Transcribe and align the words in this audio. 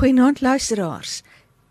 Goeienaand 0.00 0.40
luisteraars. 0.40 1.22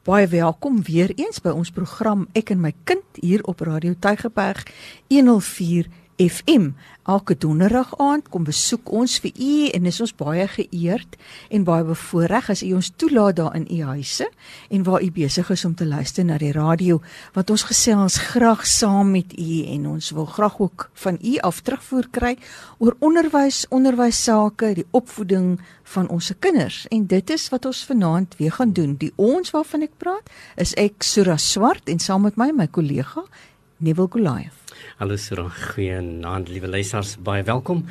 Baie 0.04 0.28
welkom 0.28 0.84
weer 0.84 1.12
eens 1.16 1.42
by 1.42 1.50
ons 1.50 1.72
program 1.74 2.28
Ek 2.38 2.52
en 2.54 2.60
my 2.62 2.70
kind 2.86 3.18
hier 3.18 3.42
op 3.50 3.64
Radio 3.66 3.96
Tygerberg 3.98 4.68
104 5.10 5.90
FM. 6.20 6.72
Elke 7.04 7.38
donderdag 7.38 7.94
aand 7.98 8.28
kom 8.30 8.44
besoek 8.44 8.90
ons 8.92 9.14
vir 9.24 9.32
u 9.40 9.54
en 9.72 9.86
is 9.88 10.00
ons 10.04 10.12
baie 10.20 10.44
geëerd 10.52 11.16
en 11.56 11.64
baie 11.64 11.86
bevoorreg 11.88 12.50
as 12.52 12.64
u 12.66 12.74
ons 12.76 12.90
toelaat 13.00 13.38
daar 13.38 13.56
in 13.56 13.64
u 13.72 13.78
huise 13.88 14.28
en 14.68 14.84
waar 14.84 15.02
u 15.02 15.08
besig 15.16 15.50
is 15.56 15.64
om 15.66 15.78
te 15.80 15.88
luister 15.88 16.28
na 16.28 16.38
die 16.38 16.52
radio 16.52 17.00
want 17.38 17.56
ons 17.56 17.64
gesels 17.72 18.20
graag 18.34 18.68
saam 18.68 19.16
met 19.16 19.32
u 19.40 19.64
en 19.78 19.88
ons 19.96 20.12
wil 20.20 20.28
graag 20.28 20.60
ook 20.60 20.90
van 21.06 21.18
u 21.24 21.38
af 21.50 21.64
terugvoer 21.64 22.12
kry 22.12 22.36
oor 22.78 23.00
onderwys, 23.00 23.64
onderwyssake, 23.70 24.76
die 24.76 24.88
opvoeding 24.92 25.56
van 25.96 26.12
ons 26.12 26.34
kinders 26.40 26.84
en 26.92 27.08
dit 27.08 27.36
is 27.36 27.50
wat 27.50 27.66
ons 27.66 27.86
vanaand 27.88 28.36
weer 28.38 28.52
gaan 28.60 28.76
doen. 28.76 28.98
Die 29.00 29.14
ons 29.16 29.56
waarvan 29.56 29.88
ek 29.88 29.96
praat 29.98 30.28
is 30.60 30.76
ek 30.76 31.00
Sura 31.00 31.40
Swart 31.40 31.88
en 31.88 32.04
saam 32.04 32.28
met 32.28 32.36
my 32.36 32.52
my 32.52 32.68
kollega 32.68 33.24
Neville 33.80 34.12
Goliath. 34.12 34.59
Hallo 35.00 35.16
Sura, 35.18 35.46
goeienaand 35.50 36.50
liewe 36.52 36.68
luisters, 36.68 37.16
baie 37.24 37.44
welkom. 37.48 37.86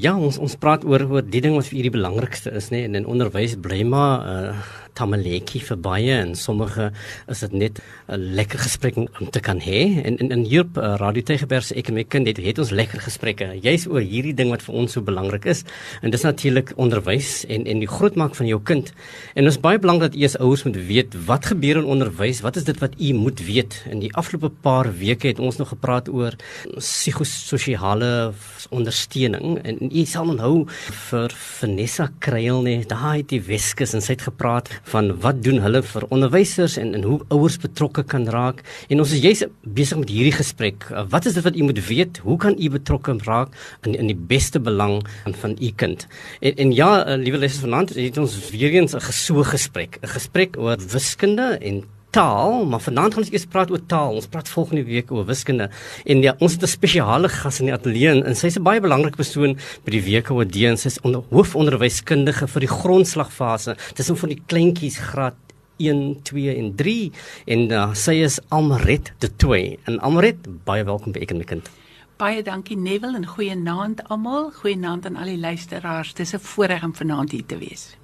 Ja, 0.00 0.14
ons 0.16 0.38
ons 0.42 0.56
praat 0.60 0.84
oor 0.88 1.04
oor 1.10 1.24
die 1.24 1.42
ding 1.44 1.56
wat 1.56 1.68
vir 1.70 1.78
u 1.78 1.84
die 1.86 1.94
belangrikste 1.98 2.54
is, 2.56 2.70
nê, 2.72 2.82
nee, 2.82 2.90
en 2.90 3.00
in 3.02 3.08
onderwys 3.12 3.58
bly 3.60 3.82
maar 3.84 4.26
uh 4.26 4.82
tamaletjie 4.96 5.60
vir 5.68 5.78
baie 5.80 6.14
en 6.16 6.34
sommige 6.38 6.90
is 7.32 7.40
dit 7.44 7.52
net 7.52 7.80
'n 8.08 8.34
lekker 8.38 8.58
gesprek 8.58 8.96
om 8.96 9.30
te 9.30 9.40
kan 9.40 9.60
hê. 9.60 10.02
En 10.04 10.16
in 10.18 10.30
in 10.30 10.44
hier 10.44 10.64
uh, 10.76 10.94
Radio 10.96 11.22
Tegeberg 11.22 11.64
se 11.64 11.74
ek 11.74 11.88
en 11.88 11.94
my 11.94 12.04
kind 12.04 12.26
het, 12.26 12.36
het 12.36 12.58
ons 12.58 12.70
lekker 12.70 13.00
gesprekke 13.00 13.58
juis 13.62 13.86
oor 13.86 14.00
hierdie 14.00 14.34
ding 14.34 14.50
wat 14.50 14.62
vir 14.62 14.74
ons 14.74 14.92
so 14.92 15.00
belangrik 15.00 15.44
is. 15.44 15.64
En 16.02 16.10
dis 16.10 16.22
natuurlik 16.22 16.72
onderwys 16.76 17.44
en 17.48 17.66
en 17.66 17.78
die 17.78 17.88
grootmaak 17.88 18.34
van 18.34 18.46
jou 18.46 18.60
kind. 18.62 18.92
En 19.34 19.46
is 19.46 19.60
baie 19.60 19.78
belangrik 19.78 20.12
dat 20.12 20.22
as 20.26 20.38
ouers 20.38 20.64
moet 20.64 20.76
weet 20.76 21.14
wat 21.26 21.46
gebeur 21.46 21.76
in 21.76 21.84
onderwys, 21.84 22.40
wat 22.40 22.56
is 22.56 22.64
dit 22.64 22.78
wat 22.78 22.94
u 23.00 23.12
moet 23.12 23.40
weet. 23.40 23.84
In 23.90 24.00
die 24.00 24.12
afgelope 24.14 24.50
paar 24.60 24.90
weke 24.98 25.28
het 25.28 25.38
ons 25.38 25.56
nog 25.56 25.68
gepraat 25.68 26.08
oor 26.08 26.36
psigososiale 26.76 28.32
ondersteuning 28.70 29.58
en 29.62 29.78
u 29.92 30.04
sal 30.04 30.32
onthou 30.32 30.66
vir 31.10 31.34
Vanessa 31.34 32.08
Kruil 32.18 32.62
nê, 32.66 32.76
daai 32.88 33.22
het 33.22 33.30
die 33.32 33.42
Weskus 33.42 33.94
en 33.96 34.04
sy 34.04 34.16
het 34.16 34.26
gepraat 34.26 34.70
van 34.92 35.10
wat 35.20 35.42
doen 35.42 35.58
hulle 35.64 35.82
vir 35.82 36.06
onderwysers 36.14 36.76
en 36.80 36.94
en 36.94 37.02
hoe 37.06 37.18
ouers 37.34 37.58
betrokke 37.62 38.04
kan 38.04 38.28
raak. 38.30 38.62
En 38.88 39.02
ons 39.02 39.12
is 39.12 39.22
juis 39.24 39.44
besig 39.62 39.98
met 40.02 40.12
hierdie 40.12 40.36
gesprek. 40.36 40.86
Uh, 40.90 41.04
wat 41.10 41.26
is 41.26 41.34
dit 41.38 41.46
wat 41.46 41.56
u 41.56 41.66
moet 41.66 41.82
weet? 41.88 42.20
Hoe 42.26 42.38
kan 42.38 42.56
u 42.58 42.70
betrokke 42.70 43.16
raak 43.26 43.54
in 43.82 43.94
in 43.94 44.12
die 44.12 44.18
beste 44.34 44.60
belang 44.60 45.02
van 45.42 45.56
u 45.60 45.72
kind? 45.82 46.06
En 46.40 46.56
en 46.56 46.72
ja, 46.72 46.92
uh, 47.02 47.18
liewe 47.18 47.38
lesers 47.38 47.64
vanaand, 47.66 47.94
het 47.94 48.18
ons 48.18 48.38
weer 48.50 48.72
eens 48.72 48.94
'n 48.94 49.00
gesoe 49.00 49.44
gesprek, 49.44 49.98
'n 50.02 50.08
gesprek 50.08 50.56
oor 50.58 50.76
wiskunde 50.92 51.58
en 51.60 51.84
taal, 52.16 52.64
maar 52.64 52.80
vanaand 52.80 53.14
gaan 53.14 53.22
ons 53.22 53.32
eers 53.32 53.44
praat 53.52 53.70
oor 53.70 53.82
taal. 53.90 54.14
Ons 54.16 54.28
praat 54.32 54.48
volgende 54.48 54.86
week 54.88 55.10
oor 55.12 55.26
wiskunde. 55.28 55.68
En 56.08 56.22
ja, 56.24 56.32
ons 56.40 56.52
het 56.52 56.62
'n 56.62 56.66
spesiale 56.66 57.28
gas 57.28 57.60
in 57.60 57.66
die 57.68 57.74
ateljee 57.74 58.24
en 58.24 58.36
sy's 58.36 58.56
'n 58.56 58.62
baie 58.62 58.80
belangrike 58.80 59.16
persoon 59.16 59.56
by 59.84 59.90
die 59.90 60.02
week 60.02 60.30
oor 60.30 60.44
die 60.44 60.76
sy 60.76 60.86
is 60.86 61.00
onder 61.00 61.22
hoofonderwyskundige 61.30 62.48
vir 62.48 62.60
die 62.60 62.68
grondslagfase. 62.68 63.76
Dit 63.88 63.98
is 63.98 64.10
om 64.10 64.16
van 64.16 64.28
die 64.28 64.42
kleintjies 64.46 64.98
graad 64.98 65.34
1, 65.76 66.22
2 66.22 66.56
en 66.56 66.74
3 66.74 67.12
en 67.46 67.70
uh, 67.70 67.94
sy 67.94 68.12
is 68.12 68.40
Almaret 68.48 69.12
de 69.18 69.36
Toey. 69.36 69.78
En 69.84 70.00
Almaret, 70.00 70.36
baie 70.64 70.84
welkom 70.84 71.12
by 71.12 71.20
ek 71.20 71.30
en 71.30 71.38
my 71.38 71.44
kind. 71.44 71.70
Baie 72.16 72.42
dankie 72.42 72.76
Neville 72.76 73.16
en 73.16 73.26
goeienaand 73.26 74.08
almal. 74.08 74.50
Goeienaand 74.50 75.06
aan 75.06 75.16
al 75.16 75.24
die 75.24 75.38
luisteraars. 75.38 76.14
Dis 76.14 76.32
'n 76.32 76.38
voorreg 76.38 76.82
om 76.84 76.94
vanaand 76.94 77.30
hier 77.30 77.46
te 77.46 77.58
wees. 77.58 77.96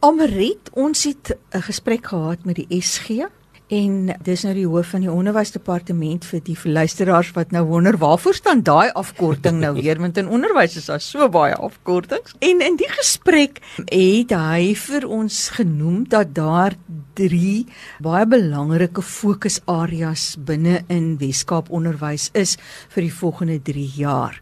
Almaret, 0.00 0.70
ons 0.72 1.04
het 1.04 1.36
'n 1.54 1.62
gesprek 1.62 2.06
gehad 2.06 2.44
met 2.44 2.56
die 2.56 2.80
SG 2.80 3.24
En 3.66 4.12
dis 4.22 4.42
nou 4.46 4.52
die 4.54 4.66
hoof 4.70 4.92
van 4.94 5.02
die 5.02 5.10
onderwysdepartement 5.10 6.26
vir 6.28 6.42
die 6.46 6.54
luisteraars 6.70 7.32
wat 7.34 7.50
nou 7.50 7.64
wonder 7.66 7.96
waarvoor 7.98 8.36
staan 8.38 8.62
daai 8.62 8.92
afkorting 8.94 9.58
nou 9.58 9.72
weer 9.74 9.98
want 9.98 10.20
in 10.22 10.28
onderwys 10.30 10.76
is 10.78 10.86
daar 10.86 11.02
so 11.02 11.26
baie 11.28 11.54
afkortings. 11.54 12.36
En 12.38 12.62
in 12.62 12.78
die 12.78 12.90
gesprek 12.94 13.58
het 13.90 14.30
hy 14.30 14.70
vir 14.78 15.08
ons 15.10 15.40
genoem 15.58 16.04
dat 16.06 16.30
daar 16.36 16.78
drie 17.18 17.66
baie 17.98 18.26
belangrike 18.30 19.02
fokusareas 19.02 20.36
binne 20.38 20.84
in 20.86 21.16
Weskaap 21.18 21.72
onderwys 21.74 22.30
is 22.38 22.54
vir 22.94 23.08
die 23.08 23.14
volgende 23.18 23.58
3 23.66 23.88
jaar. 23.98 24.38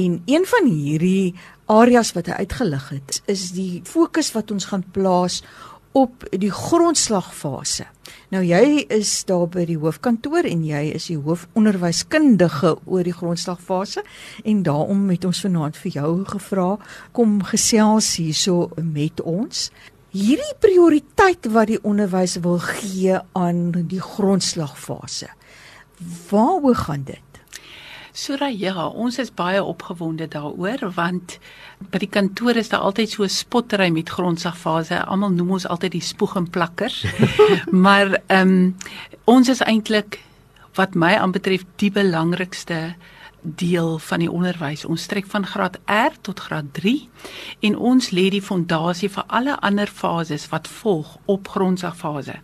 En 0.00 0.22
een 0.24 0.48
van 0.48 0.70
hierdie 0.72 1.34
areas 1.68 2.14
wat 2.16 2.30
hy 2.30 2.40
uitgelig 2.40 2.88
het 2.88 3.20
is 3.30 3.50
die 3.52 3.82
fokus 3.84 4.32
wat 4.32 4.50
ons 4.50 4.70
gaan 4.72 4.84
plaas 4.96 5.42
op 5.92 6.24
die 6.30 6.50
grondslagfase. 6.50 7.86
Nou 8.32 8.42
jy 8.44 8.84
is 8.92 9.10
daar 9.28 9.46
by 9.52 9.66
die 9.68 9.78
hoofkantoor 9.80 10.46
en 10.48 10.64
jy 10.64 10.82
is 10.96 11.10
die 11.10 11.18
hoofonderwyskundige 11.20 12.74
oor 12.84 13.04
die 13.04 13.14
grondslagfase 13.16 14.04
en 14.44 14.62
daarom 14.66 15.04
het 15.12 15.26
ons 15.28 15.42
vanaand 15.44 15.76
vir 15.82 15.98
jou 15.98 16.12
gevra 16.32 16.68
kom 17.16 17.40
gesels 17.52 18.14
hierso 18.20 18.70
met 18.76 19.20
ons. 19.20 19.68
Hierdie 20.12 20.56
prioriteit 20.60 21.48
wat 21.52 21.70
die 21.72 21.80
onderwys 21.88 22.38
wil 22.44 22.58
gee 22.64 23.20
aan 23.38 23.70
die 23.88 24.00
grondslagfase. 24.00 25.30
Waaroor 26.30 26.76
gaan 26.76 27.04
dit? 27.08 27.31
Sura 28.12 28.50
ja, 28.52 28.86
ons 28.86 29.16
is 29.18 29.30
baie 29.32 29.62
opgewonde 29.64 30.26
daaroor 30.28 30.90
want 30.92 31.38
by 31.92 32.00
die 32.02 32.10
kantoor 32.12 32.58
is 32.60 32.68
daar 32.68 32.84
altyd 32.84 33.10
so 33.10 33.24
'n 33.24 33.28
spottery 33.28 33.88
met 33.88 34.08
grondsagfase. 34.08 35.04
Almal 35.04 35.32
noem 35.32 35.50
ons 35.50 35.66
altyd 35.66 35.92
die 35.92 36.04
spoeg 36.04 36.36
en 36.36 36.50
plakkers. 36.50 37.04
maar 37.86 38.20
ehm 38.26 38.48
um, 38.48 38.76
ons 39.24 39.48
is 39.48 39.60
eintlik 39.64 40.20
wat 40.74 40.94
my 40.94 41.14
aanbetref 41.14 41.64
die 41.76 41.90
belangrikste 41.90 42.94
deel 43.42 43.98
van 43.98 44.18
die 44.18 44.30
onderwys. 44.30 44.84
Ons 44.84 45.02
strek 45.02 45.26
van 45.26 45.46
graad 45.46 45.78
R 45.86 46.14
tot 46.20 46.40
graad 46.40 46.70
3 46.72 47.08
en 47.60 47.76
ons 47.76 48.10
lê 48.10 48.28
die 48.30 48.42
fondasie 48.42 49.10
vir 49.10 49.24
alle 49.26 49.58
ander 49.60 49.86
fases 49.86 50.48
wat 50.48 50.68
volg 50.68 51.16
op 51.24 51.48
grondsagfase. 51.48 52.38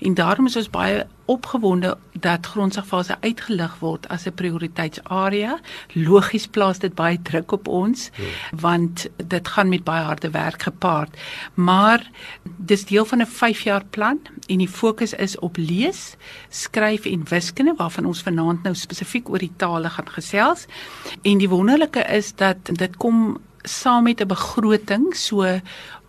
En 0.00 0.14
daarom 0.14 0.46
is 0.46 0.56
ons 0.56 0.70
baie 0.70 1.06
opgewonde 1.32 1.96
dat 2.22 2.46
grondsagfase 2.46 3.16
uitgelig 3.20 3.78
word 3.80 4.08
as 4.08 4.26
'n 4.26 4.34
prioriteitsarea. 4.34 5.58
Logies 5.92 6.46
plaas 6.46 6.78
dit 6.78 6.94
baie 6.94 7.18
druk 7.22 7.52
op 7.52 7.68
ons 7.68 8.10
ja. 8.16 8.24
want 8.60 9.08
dit 9.16 9.48
gaan 9.48 9.68
met 9.68 9.84
baie 9.84 10.04
harde 10.04 10.30
werk 10.30 10.62
gepaard. 10.62 11.16
Maar 11.54 12.10
dis 12.56 12.84
deel 12.84 13.04
van 13.04 13.20
'n 13.20 13.26
5 13.26 13.60
jaar 13.60 13.84
plan 13.90 14.20
en 14.46 14.58
die 14.58 14.68
fokus 14.68 15.12
is 15.12 15.38
op 15.38 15.56
lees, 15.56 16.16
skryf 16.48 17.04
en 17.04 17.28
wiskunde 17.28 17.74
waarvan 17.76 18.04
ons 18.04 18.22
vanaand 18.22 18.62
nou 18.62 18.74
spesifiek 18.74 19.28
oor 19.28 19.38
die 19.38 19.56
tale 19.56 19.90
gaan 19.90 20.08
gesels. 20.08 20.66
En 21.22 21.38
die 21.38 21.48
wonderlike 21.48 22.00
is 22.00 22.34
dat 22.34 22.56
dit 22.64 22.96
kom 22.96 23.38
saam 23.62 24.02
met 24.02 24.20
'n 24.20 24.26
begroting, 24.26 25.16
so 25.16 25.60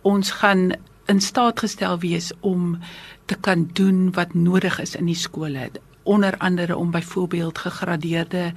ons 0.02 0.30
gaan 0.30 0.72
in 1.06 1.20
staat 1.20 1.58
gestel 1.60 1.98
wees 1.98 2.32
om 2.40 2.78
te 3.26 3.34
kan 3.34 3.70
doen 3.72 4.12
wat 4.12 4.34
nodig 4.34 4.80
is 4.80 4.94
in 4.94 5.06
die 5.06 5.18
skole 5.18 5.70
onder 6.04 6.36
andere 6.38 6.76
om 6.76 6.90
byvoorbeeld 6.90 7.58
gegradeerde 7.58 8.52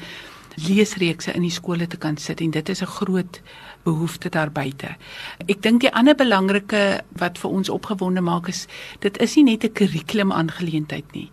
leesreekse 0.55 1.31
in 1.31 1.41
die 1.41 1.53
skole 1.53 1.87
te 1.87 1.97
kan 1.97 2.17
sit 2.17 2.41
en 2.41 2.51
dit 2.51 2.69
is 2.69 2.81
'n 2.81 2.85
groot 2.99 3.41
behoefte 3.83 4.29
daar 4.29 4.51
buite. 4.51 4.95
Ek 5.45 5.61
dink 5.61 5.81
die 5.81 5.93
ander 5.93 6.15
belangrike 6.15 7.01
wat 7.09 7.37
vir 7.37 7.49
ons 7.49 7.69
opgewonde 7.69 8.21
maak 8.21 8.47
is 8.47 8.65
dit 8.99 9.17
is 9.17 9.35
nie 9.35 9.43
net 9.43 9.63
'n 9.63 9.73
kurrikulum 9.73 10.31
aangeleentheid 10.31 11.11
nie. 11.11 11.31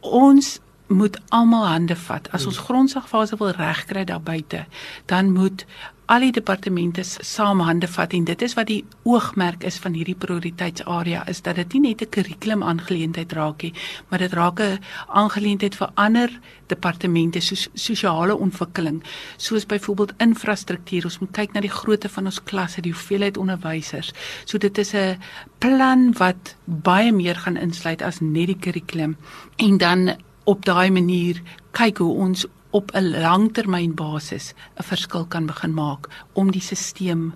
Ons 0.00 0.60
moet 0.86 1.18
almal 1.28 1.66
hande 1.66 1.96
vat. 1.96 2.28
As 2.32 2.46
ons 2.46 2.58
grondsagfase 2.58 3.36
wil 3.36 3.50
regkry 3.50 4.04
daar 4.04 4.22
buite, 4.22 4.66
dan 5.06 5.32
moet 5.32 5.66
al 6.08 6.24
die 6.24 6.32
departemente 6.32 7.02
saam 7.04 7.60
hande 7.60 7.88
vat 7.92 8.14
en 8.16 8.24
dit 8.24 8.42
is 8.42 8.54
wat 8.56 8.70
die 8.70 8.80
oogmerk 9.04 9.64
is 9.68 9.76
van 9.84 9.92
hierdie 9.92 10.16
prioriteitsarea 10.16 11.26
is 11.28 11.42
dat 11.44 11.58
dit 11.60 11.74
nie 11.74 11.90
net 11.90 12.02
'n 12.02 12.08
kurrikulum 12.14 12.62
aangeleentheid 12.62 13.32
raak 13.32 13.62
nie, 13.62 13.74
maar 14.08 14.18
dit 14.18 14.32
raak 14.32 14.60
'n 14.60 14.80
aangeleentheid 15.08 15.74
vir 15.74 15.90
ander 15.94 16.30
departemente 16.66 17.40
soos 17.40 17.68
sosiale 17.74 18.36
ontwikkeling, 18.36 19.02
soos 19.36 19.66
byvoorbeeld 19.66 20.12
infrastruktuur. 20.18 21.04
Ons 21.04 21.18
moet 21.18 21.32
kyk 21.32 21.52
na 21.52 21.60
die 21.60 21.76
grootte 21.80 22.08
van 22.08 22.24
ons 22.24 22.42
klasse, 22.42 22.80
die 22.80 22.92
hoeveelheid 22.92 23.36
onderwysers. 23.36 24.12
So 24.44 24.58
dit 24.58 24.78
is 24.78 24.94
'n 24.94 25.18
plan 25.58 26.12
wat 26.12 26.56
baie 26.64 27.12
meer 27.12 27.36
gaan 27.36 27.56
insluit 27.56 28.02
as 28.02 28.20
net 28.20 28.46
die 28.46 28.58
kurrikulum 28.58 29.16
en 29.56 29.76
dan 29.78 30.16
op 30.44 30.64
daai 30.64 30.90
manier 30.90 31.42
kyk 31.70 31.98
hoe 31.98 32.14
ons 32.14 32.46
op 32.70 32.90
'n 32.94 33.10
langtermynbasis 33.20 34.54
'n 34.76 34.82
verskil 34.82 35.26
kan 35.26 35.46
begin 35.46 35.74
maak 35.74 36.08
om 36.32 36.50
die 36.50 36.60
stelsel 36.60 37.32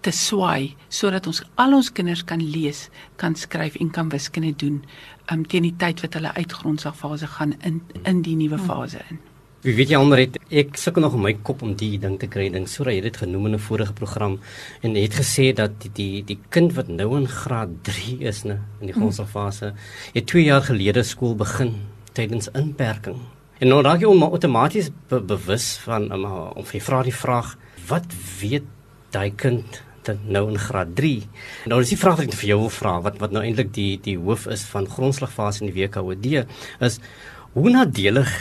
te 0.00 0.10
swaai 0.10 0.74
sodat 0.88 1.26
ons 1.26 1.42
al 1.54 1.74
ons 1.74 1.92
kinders 1.92 2.24
kan 2.24 2.42
lees, 2.42 2.88
kan 3.16 3.34
skryf 3.38 3.76
en 3.80 3.90
kan 3.90 4.08
wiskunde 4.08 4.54
doen 4.56 4.82
um, 5.32 5.44
teen 5.46 5.62
die 5.62 5.76
tyd 5.78 6.00
wat 6.04 6.16
hulle 6.18 6.32
uitgrondsaafase 6.34 7.26
gaan 7.36 7.54
in 7.62 7.82
in 8.08 8.22
die 8.22 8.36
nuwe 8.36 8.58
fase 8.58 9.02
in. 9.10 9.20
Wie 9.62 9.76
weet 9.78 9.92
jy 9.92 9.98
alreeds 9.98 10.40
ek 10.50 10.78
sukkel 10.80 11.04
nog 11.04 11.14
om 11.14 11.22
my 11.22 11.36
kop 11.46 11.62
om 11.62 11.76
die 11.78 11.94
ding 12.02 12.16
te 12.18 12.26
kry. 12.26 12.48
Dink 12.50 12.66
so 12.68 12.82
dat 12.84 12.96
jy 12.96 13.04
dit 13.04 13.16
genoem 13.16 13.46
in 13.46 13.54
'n 13.54 13.66
vorige 13.68 13.92
program 13.92 14.40
en 14.82 14.96
het 14.98 15.14
gesê 15.14 15.52
dat 15.54 15.78
die 15.82 15.92
die, 15.94 16.24
die 16.24 16.38
kind 16.50 16.74
wat 16.74 16.88
nou 16.88 17.16
in 17.16 17.28
graad 17.28 17.70
3 17.82 18.18
is, 18.26 18.42
né, 18.44 18.58
in 18.80 18.86
die 18.86 18.94
grondslagfase, 18.94 19.74
het 20.14 20.26
2 20.26 20.44
jaar 20.44 20.62
gelede 20.62 21.02
skool 21.02 21.36
begin 21.36 21.74
tydens 22.12 22.48
inperking. 22.54 23.20
En 23.62 23.70
nou 23.70 23.78
raak 23.78 24.00
jy 24.02 24.08
outomaties 24.10 24.88
be 25.06 25.20
bewus 25.22 25.76
van 25.84 26.08
um, 26.10 26.24
of 26.58 26.72
jy 26.74 26.80
vra 26.82 27.04
die 27.06 27.14
vraag, 27.14 27.52
wat 27.86 28.08
weet 28.40 28.64
daai 29.14 29.30
kind 29.38 29.78
dan 30.02 30.18
nou 30.26 30.48
in 30.50 30.58
graad 30.58 30.96
3. 30.98 31.20
Nou 31.70 31.78
is 31.84 31.92
die 31.92 31.98
vraag 32.00 32.18
wat 32.18 32.26
ek 32.26 32.40
vir 32.40 32.48
jou 32.48 32.56
wil 32.64 32.72
vra, 32.74 32.96
wat 33.04 33.20
wat 33.22 33.30
nou 33.30 33.44
eintlik 33.46 33.70
die 33.76 34.00
die 34.02 34.16
hoof 34.18 34.48
is 34.50 34.64
van 34.72 34.90
grondslagfase 34.90 35.62
in 35.62 35.70
die 35.70 35.76
WKOD 35.76 36.26
is 36.82 36.98
hoe 37.54 37.70
nadelig 37.70 38.34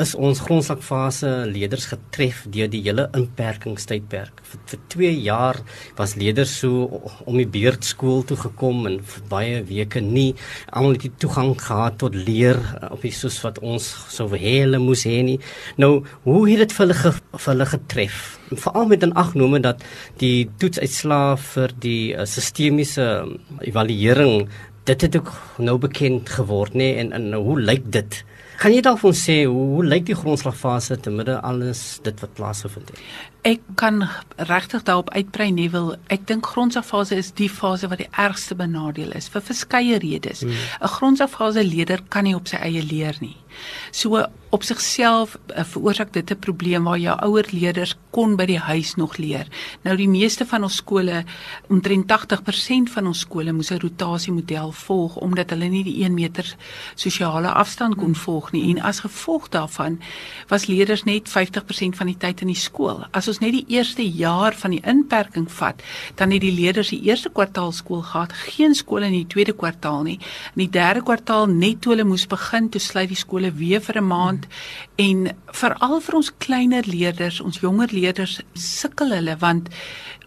is 0.00 0.14
ons 0.18 0.40
grondslagfase 0.42 1.28
leerders 1.46 1.86
getref 1.92 2.42
deur 2.50 2.70
die 2.70 2.80
hele 2.82 3.06
inperkingstydperk. 3.14 4.42
Vir, 4.50 4.62
vir 4.70 4.80
2 4.94 5.12
jaar 5.22 5.60
was 5.98 6.16
leerders 6.18 6.56
so 6.62 6.88
om 7.24 7.38
die 7.38 7.46
beurt 7.46 7.86
skool 7.86 8.24
toe 8.26 8.38
gekom 8.40 8.88
en 8.90 8.98
vir 9.12 9.28
baie 9.30 9.62
weke 9.68 10.02
nie 10.02 10.34
almal 10.72 10.96
het 10.96 11.06
die 11.06 11.12
toegang 11.24 11.54
gehad 11.60 12.00
tot 12.02 12.18
leer 12.18 12.58
eh, 12.58 12.90
op 12.90 13.06
die 13.06 13.14
soos 13.14 13.38
wat 13.44 13.60
ons 13.62 13.86
sou 14.10 14.28
hê 14.34 14.56
hulle 14.64 14.82
moes 14.82 15.06
hê 15.06 15.20
nie. 15.26 15.38
Nou, 15.78 16.02
hoe 16.26 16.42
het 16.50 16.64
dit 16.64 16.76
vir 16.76 16.86
hulle 16.86 16.98
ge, 16.98 17.14
vir 17.38 17.50
hulle 17.52 17.70
getref? 17.76 18.20
Veral 18.50 18.90
met 18.90 19.04
'n 19.06 19.14
agnome 19.14 19.62
dat 19.62 19.82
die 20.18 20.50
toetsuitslae 20.58 21.36
vir 21.36 21.70
die 21.80 22.14
uh, 22.14 22.26
sistemiese 22.26 23.24
um, 23.24 23.38
evaluering 23.60 24.48
dit 24.84 25.00
het 25.00 25.16
ook 25.16 25.32
nou 25.58 25.78
bekend 25.78 26.28
geword 26.28 26.74
nê 26.74 26.96
en, 27.00 27.12
en 27.12 27.32
hoe 27.32 27.60
lyk 27.60 27.90
dit? 27.92 28.24
Kan 28.60 28.72
jy 28.74 28.80
dalk 28.84 29.02
ons 29.04 29.20
sê 29.26 29.44
hoe, 29.44 29.64
hoe 29.74 29.84
lyk 29.84 30.06
die 30.08 30.16
grondslagfase 30.16 30.96
te 31.02 31.10
midde 31.10 31.40
alles 31.42 31.98
dit 32.06 32.20
wat 32.22 32.34
plaasgevind 32.38 32.92
het? 32.92 33.00
Ek 33.44 33.64
kan 33.80 34.06
regtig 34.48 34.84
daarop 34.86 35.10
uitbrei 35.12 35.50
nie 35.52 35.68
wil. 35.72 35.94
Ek 36.14 36.24
dink 36.30 36.46
grondslagfase 36.48 37.18
is 37.20 37.32
die 37.36 37.50
fase 37.52 37.90
wat 37.92 38.00
die 38.00 38.10
ergste 38.20 38.56
benadeel 38.56 39.12
is 39.18 39.28
vir 39.32 39.44
verskeie 39.44 39.98
redes. 40.00 40.44
Hmm. 40.46 40.54
'n 40.80 40.94
Grondslagfase 40.96 41.64
leerder 41.64 42.00
kan 42.08 42.24
nie 42.24 42.36
op 42.36 42.48
sy 42.48 42.56
eie 42.56 42.82
leer 42.82 43.16
nie. 43.20 43.36
So 43.92 44.24
op 44.54 44.62
sigself 44.62 45.34
uh, 45.50 45.64
veroorsaak 45.66 46.12
dit 46.12 46.30
'n 46.30 46.38
probleem 46.38 46.84
waar 46.84 46.98
jou 46.98 47.16
ouer 47.26 47.46
leerders 47.50 47.94
kon 48.10 48.36
by 48.36 48.46
die 48.46 48.58
huis 48.58 48.94
nog 48.94 49.16
leer. 49.16 49.46
Nou 49.82 49.96
die 49.96 50.08
meeste 50.08 50.46
van 50.46 50.62
ons 50.62 50.76
skole, 50.76 51.24
omtrent 51.68 52.06
80% 52.06 52.92
van 52.92 53.06
ons 53.06 53.18
skole 53.18 53.52
moes 53.52 53.70
'n 53.70 53.80
rotasiemodel 53.82 54.72
volg 54.72 55.16
omdat 55.16 55.50
hulle 55.50 55.68
nie 55.68 55.84
die 55.84 56.04
1 56.04 56.14
meter 56.14 56.56
sosiale 56.94 57.48
afstand 57.48 57.96
kon 57.96 58.14
volg 58.14 58.52
nie 58.52 58.70
en 58.70 58.82
as 58.82 59.00
gevolg 59.00 59.48
daarvan 59.48 59.98
was 60.48 60.66
leerders 60.66 61.04
net 61.04 61.28
50% 61.28 61.96
van 61.96 62.06
die 62.06 62.18
tyd 62.18 62.40
in 62.40 62.46
die 62.46 62.62
skool. 62.66 63.04
As 63.10 63.28
ons 63.28 63.38
net 63.38 63.52
die 63.52 63.66
eerste 63.68 64.02
jaar 64.10 64.54
van 64.54 64.70
die 64.70 64.82
inperking 64.84 65.50
vat, 65.50 65.82
dan 66.14 66.30
het 66.30 66.40
die 66.40 66.54
leerders 66.60 66.88
die 66.88 67.02
eerste 67.02 67.30
kwartaal 67.30 67.72
skool 67.72 68.02
gehad, 68.02 68.32
geen 68.32 68.74
skool 68.74 69.02
in 69.02 69.12
die 69.12 69.26
tweede 69.26 69.52
kwartaal 69.52 70.02
nie. 70.02 70.18
In 70.54 70.60
die 70.70 70.70
derde 70.70 71.02
kwartaal 71.02 71.46
net 71.46 71.80
toe 71.80 71.92
hulle 71.92 72.04
moes 72.04 72.26
begin, 72.26 72.68
toe 72.68 72.80
sluit 72.80 73.08
die 73.08 73.16
skole 73.16 73.52
weer 73.52 73.80
vir 73.80 73.98
'n 73.98 74.06
maand 74.06 74.43
en 75.00 75.28
veral 75.52 76.00
vir 76.04 76.18
ons 76.20 76.32
kleiner 76.44 76.88
leerders, 76.88 77.40
ons 77.40 77.60
jonger 77.62 77.92
leerders 77.94 78.40
sukkel 78.54 79.14
hulle 79.16 79.36
want 79.42 79.70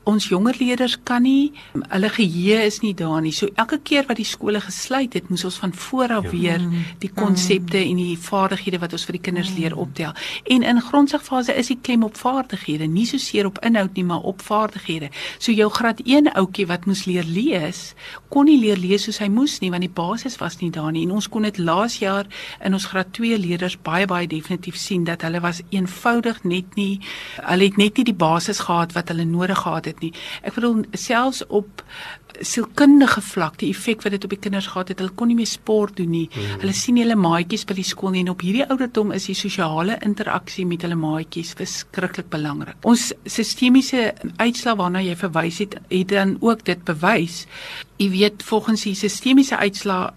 ons 0.07 0.29
jonger 0.31 0.55
leerders 0.59 0.95
kan 1.03 1.25
nie 1.25 1.51
hulle 1.91 2.09
geheue 2.15 2.61
is 2.65 2.79
nie 2.83 2.93
daar 2.97 3.21
nie. 3.21 3.33
So 3.35 3.49
elke 3.59 3.79
keer 3.83 4.07
wat 4.07 4.19
die 4.19 4.27
skole 4.27 4.61
gesluit 4.63 5.15
het, 5.17 5.29
moes 5.29 5.45
ons 5.47 5.59
van 5.61 5.73
voor 5.73 6.13
af 6.19 6.29
ja. 6.29 6.31
weer 6.31 6.65
die 7.01 7.11
konsepte 7.13 7.79
en 7.81 7.99
die 7.99 8.17
vaardighede 8.19 8.79
wat 8.81 8.95
ons 8.95 9.05
vir 9.07 9.17
die 9.17 9.23
kinders 9.27 9.51
leer 9.57 9.75
optel. 9.77 10.13
En 10.47 10.63
in 10.63 10.81
grondslagfase 10.81 11.55
is 11.59 11.71
die 11.71 11.79
klem 11.81 12.05
op 12.07 12.17
vaardighede, 12.17 12.87
nie 12.87 13.05
so 13.09 13.19
seer 13.21 13.49
op 13.49 13.59
inhoud 13.65 13.97
nie, 13.99 14.05
maar 14.07 14.23
op 14.27 14.41
vaardighede. 14.45 15.11
So 15.37 15.51
jou 15.51 15.69
graad 15.73 16.01
1 16.05 16.31
ouetjie 16.33 16.67
wat 16.71 16.87
moes 16.87 17.05
leer 17.09 17.27
lees, 17.27 17.93
kon 18.33 18.47
nie 18.47 18.59
leer 18.61 18.79
lees 18.79 19.07
soos 19.07 19.19
hy 19.23 19.29
moes 19.31 19.59
nie 19.61 19.71
want 19.73 19.83
die 19.83 19.91
basis 19.91 20.39
was 20.41 20.59
nie 20.61 20.71
daar 20.73 20.91
nie. 20.91 21.05
En 21.07 21.17
ons 21.19 21.29
kon 21.31 21.45
dit 21.47 21.57
laas 21.59 21.99
jaar 21.99 22.27
in 22.63 22.77
ons 22.77 22.87
graad 22.87 23.11
2 23.17 23.37
leerders 23.41 23.77
baie 23.83 24.07
baie 24.07 24.27
definitief 24.27 24.77
sien 24.79 25.03
dat 25.07 25.25
hulle 25.25 25.41
was 25.43 25.61
eenvoudig 25.69 26.43
net 26.43 26.75
nie 26.79 26.99
hulle 27.41 27.67
het 27.67 27.77
net 27.77 27.99
nie 27.99 28.07
die 28.07 28.17
basis 28.17 28.63
gehad 28.67 28.95
wat 28.95 29.11
hulle 29.11 29.25
nodig 29.27 29.59
gehad 29.63 29.85
het 29.89 29.96
dit 29.97 30.09
nie. 30.09 30.25
Ek 30.45 30.55
bedoel 30.57 30.83
selfs 30.97 31.43
op 31.47 31.83
sielkundige 32.45 33.21
vlak, 33.25 33.57
die 33.61 33.71
effek 33.73 34.03
wat 34.05 34.13
dit 34.13 34.25
op 34.27 34.33
die 34.35 34.39
kinders 34.41 34.69
gehad 34.69 34.91
het, 34.91 35.01
hulle 35.01 35.15
kon 35.17 35.31
nie 35.31 35.37
meer 35.39 35.49
sport 35.49 35.97
doen 35.97 36.11
nie. 36.13 36.27
Hmm. 36.33 36.61
Hulle 36.63 36.75
sien 36.77 36.99
hulle 37.01 37.17
maatjies 37.17 37.65
by 37.67 37.77
die 37.79 37.87
skool 37.87 38.13
nie 38.13 38.21
en 38.25 38.33
op 38.33 38.45
hierdie 38.45 38.67
ouderdom 38.67 39.13
is 39.15 39.29
die 39.29 39.37
sosiale 39.37 39.97
interaksie 40.05 40.67
met 40.69 40.85
hulle 40.85 40.99
maatjies 40.99 41.55
verskriklik 41.57 42.29
belangrik. 42.33 42.77
Ons 42.87 43.09
sistemiese 43.25 44.11
uitslae 44.37 44.77
waarna 44.77 45.01
jy 45.05 45.17
verwys 45.17 45.63
het, 45.63 45.79
het 45.89 46.13
dan 46.13 46.37
ook 46.45 46.63
dit 46.67 46.85
bewys. 46.87 47.45
Jy 47.97 48.11
weet 48.13 48.45
volgens 48.45 48.85
die 48.85 48.95
sistemiese 48.97 49.57
uitslae 49.57 50.13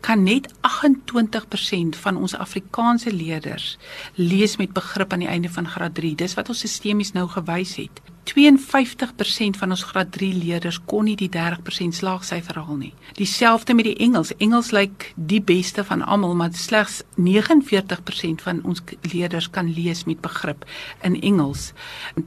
kan 0.00 0.22
net 0.22 0.48
28% 0.64 1.98
van 2.00 2.16
ons 2.16 2.34
Afrikaanse 2.34 3.12
leerders 3.12 3.76
lees 4.14 4.56
met 4.56 4.72
begrip 4.72 5.12
aan 5.12 5.24
die 5.24 5.28
einde 5.28 5.50
van 5.52 5.68
graad 5.68 5.94
3. 5.94 6.14
Dis 6.14 6.34
wat 6.38 6.48
ons 6.48 6.64
sistemies 6.64 7.12
nou 7.12 7.26
gewys 7.28 7.76
het. 7.76 8.00
52% 8.24 9.58
van 9.60 9.70
ons 9.70 9.82
graad 9.82 10.10
3 10.12 10.32
leerders 10.34 10.78
kon 10.88 11.04
nie 11.04 11.16
die 11.16 11.28
30% 11.28 11.96
slaagsyfer 11.98 12.58
haal 12.60 12.78
nie. 12.80 12.92
Dieselfde 13.18 13.74
met 13.74 13.88
die 13.88 13.96
Engels. 14.04 14.32
Engels 14.38 14.70
lyk 14.72 15.10
die 15.14 15.40
beste 15.44 15.84
van 15.84 16.02
almal, 16.02 16.34
maar 16.34 16.52
slegs 16.56 17.02
49% 17.16 18.44
van 18.46 18.62
ons 18.64 18.82
leerders 19.12 19.50
kan 19.50 19.68
lees 19.72 20.04
met 20.08 20.22
begrip 20.24 20.64
in 21.02 21.20
Engels, 21.20 21.72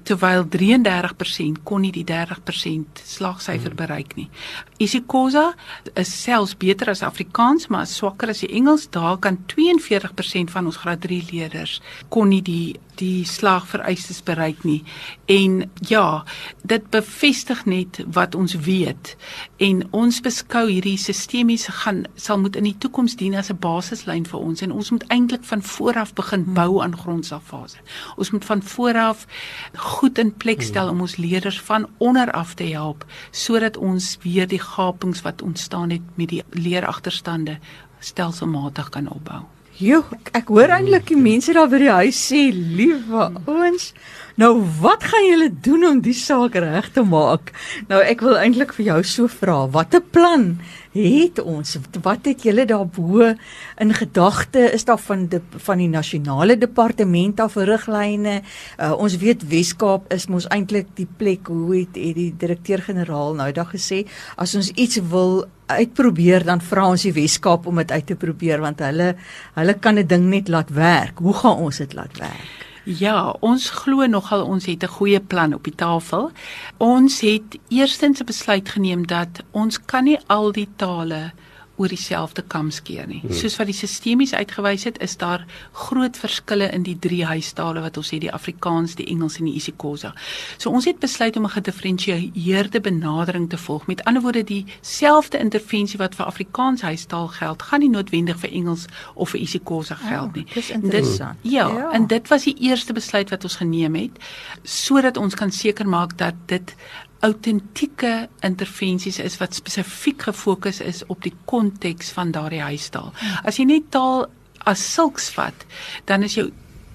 terwyl 0.04 0.46
33% 0.54 1.64
kon 1.64 1.82
nie 1.82 1.94
die 1.96 2.06
30% 2.06 3.04
slaagsyfer 3.04 3.74
hmm. 3.74 3.82
bereik 3.82 4.16
nie. 4.16 4.30
isiXhosa 4.78 5.54
is 5.98 6.12
selfs 6.24 6.56
beter 6.58 6.92
as 6.94 7.02
Afrikaans, 7.02 7.68
maar 7.74 7.88
swakker 7.90 8.30
as 8.30 8.44
die 8.46 8.54
Engels. 8.54 8.88
Daar 8.94 9.18
kan 9.18 9.40
42% 9.54 10.54
van 10.54 10.66
ons 10.66 10.82
graad 10.84 11.02
3 11.02 11.24
leerders 11.32 11.82
kon 12.14 12.30
nie 12.30 12.44
die 12.46 12.78
die 13.00 13.26
slaagvereistes 13.26 14.22
bereik 14.26 14.64
nie. 14.64 14.84
En 15.26 15.72
ja, 15.88 16.24
dit 16.64 16.90
bevestig 16.90 17.66
net 17.66 18.00
wat 18.14 18.36
ons 18.36 18.56
weet 18.68 19.16
en 19.64 19.82
ons 19.96 20.20
beskou 20.22 20.66
hierdie 20.70 20.98
sistemies 21.02 21.68
gaan 21.82 22.04
sal 22.16 22.40
moet 22.42 22.56
in 22.60 22.68
die 22.68 22.78
toekoms 22.78 23.18
dien 23.20 23.36
as 23.36 23.50
'n 23.52 23.60
basislyn 23.60 24.26
vir 24.26 24.40
ons 24.40 24.62
en 24.62 24.72
ons 24.72 24.92
moet 24.92 25.08
eintlik 25.08 25.44
van 25.44 25.64
voor 25.64 25.94
af 25.94 26.14
begin 26.14 26.44
hmm. 26.44 26.54
bou 26.54 26.82
aan 26.84 26.98
grondslagfase. 26.98 27.78
Ons 28.18 28.32
moet 28.32 28.46
van 28.46 28.62
voor 28.62 28.98
af 28.98 29.28
goed 29.76 30.18
in 30.18 30.34
plek 30.34 30.62
stel 30.62 30.88
hmm. 30.88 30.96
om 30.96 31.02
ons 31.02 31.18
leerders 31.18 31.62
van 31.62 31.88
onder 31.98 32.32
af 32.32 32.54
te 32.54 32.64
help 32.64 33.06
sodat 33.32 33.78
ons 33.78 34.18
weer 34.22 34.48
die 34.48 34.62
gapings 34.62 35.22
wat 35.22 35.42
ontstaan 35.42 35.90
het 35.90 36.02
met 36.16 36.30
die 36.30 36.44
leeragterstande 36.50 37.60
stelselmatig 38.00 38.90
kan 38.90 39.10
opbou. 39.10 39.57
Jo, 39.78 40.00
ek 40.34 40.48
hoor 40.50 40.72
eintlik 40.74 41.04
die 41.12 41.20
mense 41.22 41.54
daar 41.54 41.68
by 41.70 41.78
die 41.78 41.92
huis 41.94 42.18
sê, 42.32 42.48
"Liewe 42.50 43.28
ouens, 43.46 43.92
nou 44.38 44.54
wat 44.82 45.04
gaan 45.04 45.26
julle 45.28 45.50
doen 45.52 45.86
om 45.92 46.02
die 46.02 46.16
saak 46.18 46.56
reg 46.56 46.92
te 46.94 47.04
maak?" 47.04 47.54
Nou 47.90 48.02
ek 48.02 48.22
wil 48.22 48.38
eintlik 48.38 48.74
vir 48.78 48.86
jou 48.86 49.00
so 49.04 49.28
vra, 49.28 49.66
watter 49.68 50.02
plan 50.02 50.58
het 50.98 51.40
ons? 51.42 51.78
Wat 52.02 52.26
het 52.26 52.44
julle 52.46 52.66
daarbo 52.66 53.34
in 53.78 53.94
gedagte? 53.94 54.60
Is 54.74 54.86
daar 54.86 55.00
van 55.00 55.28
die 55.28 55.42
van 55.66 55.78
die 55.78 55.90
nasionale 55.90 56.58
departement 56.58 57.40
af 57.40 57.56
riglyne? 57.56 58.42
Uh, 58.80 58.94
ons 58.98 59.18
weet 59.18 59.48
Weskaap 59.50 60.12
is 60.14 60.28
mos 60.28 60.48
eintlik 60.54 60.94
die 60.96 61.08
plek 61.18 61.48
hoe 61.48 61.76
het, 61.76 61.96
het 61.96 62.16
die 62.18 62.34
direkteur-generaal 62.38 63.36
nou 63.38 63.52
daag 63.52 63.74
gesê, 63.76 64.06
as 64.38 64.56
ons 64.56 64.72
iets 64.76 65.02
wil 65.12 65.46
uitprobeer 65.68 66.46
dan 66.48 66.62
vra 66.64 66.88
ons 66.94 67.04
die 67.04 67.16
Weskaap 67.16 67.68
om 67.68 67.82
dit 67.84 67.92
uit 67.92 68.08
te 68.08 68.16
probeer 68.16 68.64
want 68.64 68.80
hulle 68.86 69.16
hulle 69.58 69.74
kan 69.80 70.00
'n 70.00 70.08
ding 70.08 70.30
net 70.30 70.48
laat 70.48 70.70
werk. 70.70 71.20
Hoe 71.20 71.34
gaan 71.34 71.58
ons 71.58 71.78
dit 71.78 71.94
laat 71.94 72.18
werk? 72.18 72.67
Ja, 72.88 73.34
ons 73.44 73.66
glo 73.84 74.06
nogal 74.08 74.46
ons 74.48 74.66
het 74.66 74.84
'n 74.84 74.88
goeie 74.88 75.20
plan 75.20 75.54
op 75.54 75.64
die 75.64 75.76
tafel. 75.76 76.32
Ons 76.78 77.20
het 77.20 77.60
eerstens 77.68 78.20
'n 78.20 78.26
besluit 78.26 78.70
geneem 78.70 79.08
dat 79.08 79.44
ons 79.52 79.86
kan 79.86 80.04
nie 80.04 80.20
al 80.28 80.52
die 80.52 80.70
tale 80.76 81.32
oor 81.78 81.88
dieselfde 81.88 82.42
kam 82.42 82.72
skeer 82.72 83.08
nie. 83.08 83.20
Hmm. 83.22 83.34
Soos 83.34 83.58
wat 83.60 83.70
die 83.70 83.78
sistemies 83.78 84.34
uitgewys 84.34 84.84
het, 84.90 84.98
is 85.04 85.18
daar 85.18 85.46
groot 85.72 86.18
verskille 86.18 86.70
in 86.74 86.84
die 86.84 86.98
drie 87.00 87.24
huistale 87.26 87.82
wat 87.82 87.98
ons 87.98 88.10
het, 88.12 88.22
die 88.22 88.34
Afrikaans, 88.34 88.96
die 88.98 89.08
Engels 89.14 89.38
en 89.40 89.50
die 89.50 89.56
isiXhosa. 89.60 90.14
So 90.58 90.74
ons 90.74 90.86
het 90.90 91.00
besluit 91.00 91.38
om 91.38 91.46
'n 91.46 91.56
gedifferensieerde 91.58 92.82
benadering 92.82 93.50
te 93.50 93.58
volg. 93.58 93.88
Met 93.88 94.04
ander 94.04 94.22
woorde, 94.22 94.44
dieselfde 94.44 95.38
intervensie 95.38 95.98
wat 95.98 96.16
vir 96.16 96.26
Afrikaans 96.26 96.82
huistaal 96.82 97.28
geld, 97.28 97.62
gaan 97.62 97.80
nie 97.80 97.90
noodwendig 97.90 98.40
vir 98.40 98.52
Engels 98.52 98.86
of 99.14 99.30
vir 99.30 99.40
isiXhosa 99.40 99.96
geld 99.96 100.36
nie. 100.36 100.46
Oh, 100.48 100.54
dis 100.54 100.70
interessant. 100.70 101.38
Dit, 101.42 101.52
ja, 101.52 101.68
ja, 101.68 101.92
en 101.92 102.08
dit 102.08 102.28
was 102.28 102.44
die 102.44 102.56
eerste 102.60 102.94
besluit 102.94 103.30
wat 103.30 103.44
ons 103.44 103.56
geneem 103.56 103.96
het 103.96 104.18
sodat 104.64 105.18
ons 105.18 105.36
kan 105.36 105.52
seker 105.52 105.88
maak 105.88 106.18
dat 106.18 106.36
dit 106.46 106.76
autentieke 107.20 108.30
intervensies 108.46 109.20
is 109.20 109.38
wat 109.38 109.56
spesifiek 109.58 110.22
gefokus 110.22 110.82
is 110.82 111.06
op 111.06 111.24
die 111.24 111.34
konteks 111.46 112.12
van 112.12 112.32
daardie 112.32 112.62
huistaal. 112.62 113.14
As 113.44 113.58
jy 113.58 113.66
net 113.66 113.92
taal 113.92 114.28
as 114.68 114.84
sulks 114.94 115.30
vat, 115.34 115.66
dan 116.06 116.24
is 116.24 116.36
jou 116.38 116.50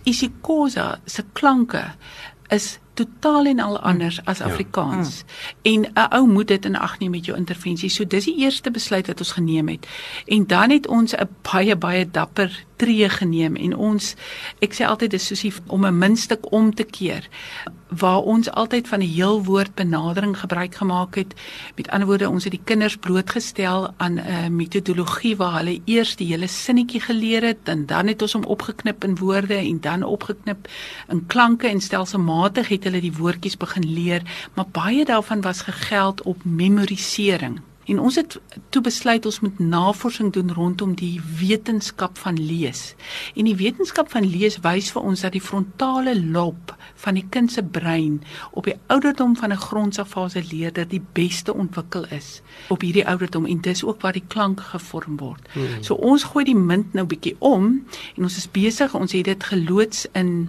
isiXhosa 0.05 1.01
se 1.07 1.25
klanke 1.33 1.85
is 2.53 2.79
totaal 2.95 3.47
en 3.47 3.61
al 3.65 3.79
anders 3.81 4.21
as 4.29 4.41
Afrikaans. 4.41 5.23
Ja. 5.63 5.73
En 5.73 5.81
'n 5.81 6.15
ou 6.15 6.27
moet 6.29 6.49
dit 6.49 6.65
in 6.65 6.77
ag 6.77 6.99
neem 6.99 7.11
met 7.11 7.25
jou 7.25 7.39
intervensie. 7.39 7.89
So 7.89 8.07
dis 8.07 8.25
die 8.25 8.37
eerste 8.37 8.71
besluit 8.71 9.07
wat 9.07 9.19
ons 9.19 9.33
geneem 9.33 9.69
het. 9.69 9.87
En 10.27 10.47
dan 10.47 10.71
het 10.71 10.87
ons 10.87 11.15
'n 11.15 11.29
baie 11.53 11.77
baie 11.77 12.11
dapper 12.11 12.65
tree 12.83 13.09
geneem 13.09 13.57
en 13.57 13.77
ons 13.91 14.15
ek 14.65 14.75
sê 14.75 14.89
altyd 14.89 15.15
dis 15.15 15.29
soos 15.31 15.61
om 15.69 15.87
'n 15.87 15.99
muntstuk 15.99 16.51
om 16.53 16.75
te 16.75 16.85
keer 16.85 17.29
waar 17.93 18.23
ons 18.25 18.51
altyd 18.51 18.89
van 18.89 19.01
'n 19.01 19.15
heel 19.15 19.45
woord 19.45 19.75
benadering 19.75 20.39
gebruik 20.39 20.75
gemaak 20.75 21.15
het. 21.15 21.35
Met 21.77 21.89
ander 21.89 22.09
woorde, 22.09 22.29
ons 22.29 22.45
het 22.45 22.53
die 22.53 22.65
kinders 22.65 22.97
blootgestel 22.97 23.95
aan 23.97 24.19
'n 24.19 24.57
metodologie 24.57 25.37
waar 25.37 25.57
hulle 25.57 25.81
eers 25.85 26.17
die 26.17 26.27
hele 26.27 26.47
sinnetjie 26.47 27.01
geleer 27.01 27.43
het 27.43 27.69
en 27.69 27.87
dan 27.87 28.07
het 28.07 28.23
ons 28.23 28.33
hom 28.33 28.45
opgeknip 28.45 29.05
in 29.05 29.17
woorde 29.17 29.55
en 29.55 29.81
dan 29.81 30.03
opgeknip 30.03 30.69
in 31.09 31.27
klanke 31.27 31.69
en 31.69 31.81
stelselmatig 31.81 32.69
het 32.69 32.85
hulle 32.85 33.01
die 33.01 33.17
woordjies 33.17 33.57
begin 33.57 33.93
leer, 33.93 34.23
maar 34.55 34.67
baie 34.73 35.05
daarvan 35.05 35.41
was 35.41 35.61
gegeld 35.61 36.23
op 36.23 36.45
memorisering. 36.45 37.61
En 37.91 37.99
ons 37.99 38.17
het 38.17 38.39
toe 38.71 38.83
besluit 38.83 39.27
ons 39.27 39.41
moet 39.41 39.59
navorsing 39.59 40.33
doen 40.33 40.53
rondom 40.55 40.95
die 40.95 41.21
wetenskap 41.39 42.19
van 42.19 42.39
lees. 42.39 42.95
En 43.35 43.49
die 43.49 43.57
wetenskap 43.57 44.11
van 44.11 44.27
lees 44.29 44.61
wys 44.63 44.93
vir 44.95 45.03
ons 45.03 45.25
dat 45.25 45.35
die 45.35 45.43
frontale 45.43 46.15
lob 46.21 46.75
van 47.03 47.19
die 47.19 47.27
kind 47.35 47.53
se 47.53 47.63
brein 47.63 48.21
op 48.53 48.69
die 48.71 48.77
ouderdom 48.87 49.37
van 49.37 49.53
'n 49.53 49.65
grondsafase 49.67 50.45
leerder 50.51 50.89
die 50.89 51.03
beste 51.13 51.55
ontwikkel 51.55 52.07
is 52.11 52.43
op 52.69 52.81
hierdie 52.81 53.07
ouderdom 53.07 53.47
en 53.47 53.61
dis 53.61 53.85
ook 53.85 54.01
waar 54.01 54.13
die 54.13 54.27
klank 54.29 54.61
gevorm 54.61 55.17
word. 55.17 55.49
Hmm. 55.53 55.83
So 55.83 55.95
ons 55.95 56.23
gooi 56.25 56.45
die 56.45 56.57
munt 56.57 56.93
nou 56.93 57.07
bietjie 57.07 57.37
om 57.39 57.87
en 58.17 58.23
ons 58.23 58.37
is 58.37 58.51
besig, 58.51 58.95
ons 58.95 59.13
het 59.13 59.25
dit 59.25 59.45
geloods 59.45 60.07
in 60.13 60.49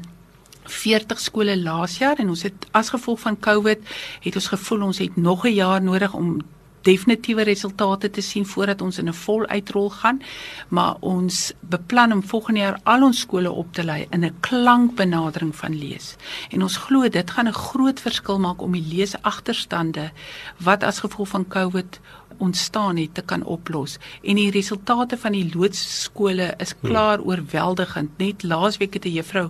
40 0.63 1.20
skole 1.20 1.58
laas 1.58 1.98
jaar 1.98 2.20
en 2.20 2.30
ons 2.30 2.44
het 2.44 2.68
as 2.72 2.90
gevolg 2.90 3.20
van 3.20 3.40
COVID 3.40 3.80
het 4.20 4.36
ons 4.36 4.48
gevoel 4.48 4.82
ons 4.82 4.98
het 4.98 5.16
nog 5.16 5.46
'n 5.46 5.54
jaar 5.54 5.82
nodig 5.82 6.13
om 6.13 6.40
definitiewe 6.84 7.44
resultate 7.44 8.10
te 8.10 8.22
sien 8.22 8.46
voordat 8.46 8.82
ons 8.82 8.98
in 8.98 9.08
'n 9.08 9.13
vol 9.13 9.46
uitrol 9.48 9.90
gaan, 9.90 10.22
maar 10.70 10.96
ons 11.00 11.54
beplan 11.60 12.12
om 12.12 12.24
volgende 12.24 12.60
jaar 12.60 12.80
al 12.84 13.04
ons 13.04 13.20
skole 13.20 13.52
op 13.52 13.74
te 13.74 13.84
lei 13.84 14.08
in 14.10 14.25
'n 14.25 14.36
klankbenadering 14.40 15.56
van 15.56 15.78
lees. 15.78 16.16
En 16.50 16.62
ons 16.62 16.78
glo 16.78 17.10
dit 17.10 17.32
gaan 17.32 17.48
'n 17.48 17.54
groot 17.54 18.00
verskil 18.00 18.40
maak 18.40 18.62
om 18.62 18.72
die 18.72 18.88
leesagterstande 18.96 20.12
wat 20.58 20.84
as 20.84 21.00
gevolg 21.00 21.28
van 21.28 21.48
COVID 21.48 22.00
ontstaan 22.38 22.98
het 22.98 23.13
te 23.13 23.22
kan 23.22 23.44
oplos 23.44 23.98
en 24.22 24.36
die 24.36 24.52
resultate 24.52 25.18
van 25.18 25.32
die 25.32 25.52
loodsskole 25.54 26.54
is 26.58 26.75
hmm. 26.80 26.90
klaar 26.90 27.18
hmm. 27.18 27.28
oorweldigend 27.28 28.18
net 28.18 28.44
laasweek 28.44 28.94
het 28.94 29.06
'n 29.06 29.18
juffrou 29.20 29.50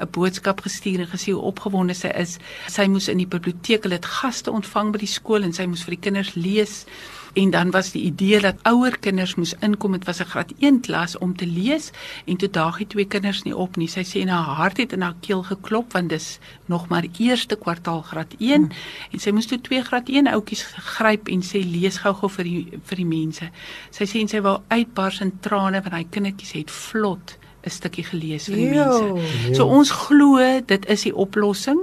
'n 0.00 0.10
boodskap 0.10 0.60
gestuur 0.60 1.00
en 1.00 1.12
gesê 1.14 1.32
hoe 1.32 1.42
opgewonde 1.42 1.94
sy 1.94 2.08
is 2.08 2.38
sy 2.68 2.86
moes 2.86 3.08
in 3.08 3.18
die 3.18 3.32
biblioteek 3.36 3.82
hulle 3.82 4.00
het 4.00 4.12
gaste 4.20 4.50
ontvang 4.50 4.92
by 4.92 4.98
die 4.98 5.14
skool 5.18 5.42
en 5.42 5.52
sy 5.52 5.66
moes 5.66 5.84
vir 5.84 5.96
die 5.96 6.04
kinders 6.06 6.34
lees 6.34 6.86
en 7.34 7.50
dan 7.50 7.70
was 7.70 7.90
die 7.92 8.02
idee 8.02 8.40
dat 8.40 8.62
ouer 8.62 8.98
kinders 8.98 9.34
moes 9.34 9.54
inkom. 9.60 9.92
Dit 9.92 10.04
was 10.04 10.20
'n 10.20 10.24
graad 10.24 10.52
1 10.58 10.80
klas 10.80 11.18
om 11.18 11.36
te 11.36 11.46
lees. 11.46 11.90
En 12.24 12.36
toe 12.36 12.50
daag 12.50 12.76
die 12.76 12.86
twee 12.86 13.04
kinders 13.04 13.42
nie 13.42 13.56
op 13.56 13.76
nie. 13.76 13.88
Sy 13.88 14.02
sê 14.02 14.20
en 14.20 14.28
haar 14.28 14.54
hart 14.56 14.76
het 14.76 14.92
in 14.92 15.00
haar 15.00 15.16
keel 15.20 15.42
geklop 15.42 15.92
want 15.92 16.08
dis 16.08 16.38
nog 16.66 16.88
maar 16.88 17.04
eerste 17.18 17.56
kwartaal 17.56 18.02
graad 18.02 18.34
1 18.38 18.54
hmm. 18.54 18.70
en 19.10 19.18
sy 19.18 19.30
moes 19.30 19.46
toe 19.46 19.60
twee 19.60 19.82
graad 19.82 20.08
1 20.08 20.26
ouetjies 20.26 20.62
gryp 20.76 21.28
en 21.28 21.42
sê 21.42 21.64
lees 21.64 21.98
gou-gou 21.98 22.30
vir 22.30 22.44
die 22.44 22.68
vir 22.84 22.96
die 22.96 23.06
mense. 23.06 23.50
Sy 23.90 24.04
sê 24.04 24.20
en 24.20 24.28
sy 24.28 24.40
wou 24.40 24.60
uitbars 24.68 25.20
in 25.20 25.38
trane 25.40 25.82
want 25.82 25.94
hy 25.94 26.06
kindertjies 26.10 26.52
het 26.52 26.70
vlot 26.70 27.38
'n 27.64 27.70
stukkie 27.70 28.04
gelees 28.04 28.44
vir 28.44 28.56
die 28.56 28.68
mense. 28.68 29.54
So 29.56 29.66
ons 29.66 29.90
glo 29.90 30.60
dit 30.66 30.86
is 30.86 31.02
die 31.02 31.14
oplossing. 31.14 31.80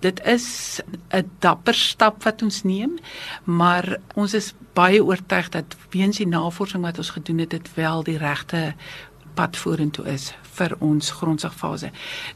Dit 0.00 0.20
is 0.24 0.80
'n 1.12 1.30
dapper 1.38 1.74
stap 1.74 2.24
wat 2.24 2.42
ons 2.42 2.62
neem, 2.62 2.98
maar 3.44 3.98
ons 4.14 4.34
is 4.34 4.54
baie 4.72 5.04
oortuig 5.04 5.48
dat 5.48 5.76
weens 5.90 6.16
die 6.16 6.26
navorsing 6.26 6.82
wat 6.82 6.98
ons 6.98 7.10
gedoen 7.10 7.38
het, 7.38 7.50
dit 7.50 7.74
wel 7.74 8.02
die 8.02 8.18
regte 8.18 8.74
pad 9.34 9.56
vorentoe 9.56 10.06
is 10.06 10.32
vir 10.42 10.74
ons 10.78 11.10
grondslagfase. 11.10 11.90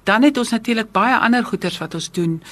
Dan 0.05 0.23
het 0.23 0.39
ons 0.39 0.51
natuurlik 0.51 0.93
baie 0.93 1.19
ander 1.19 1.45
goeders 1.45 1.79
wat 1.79 1.95
ons 1.95 2.11
doen. 2.11 2.43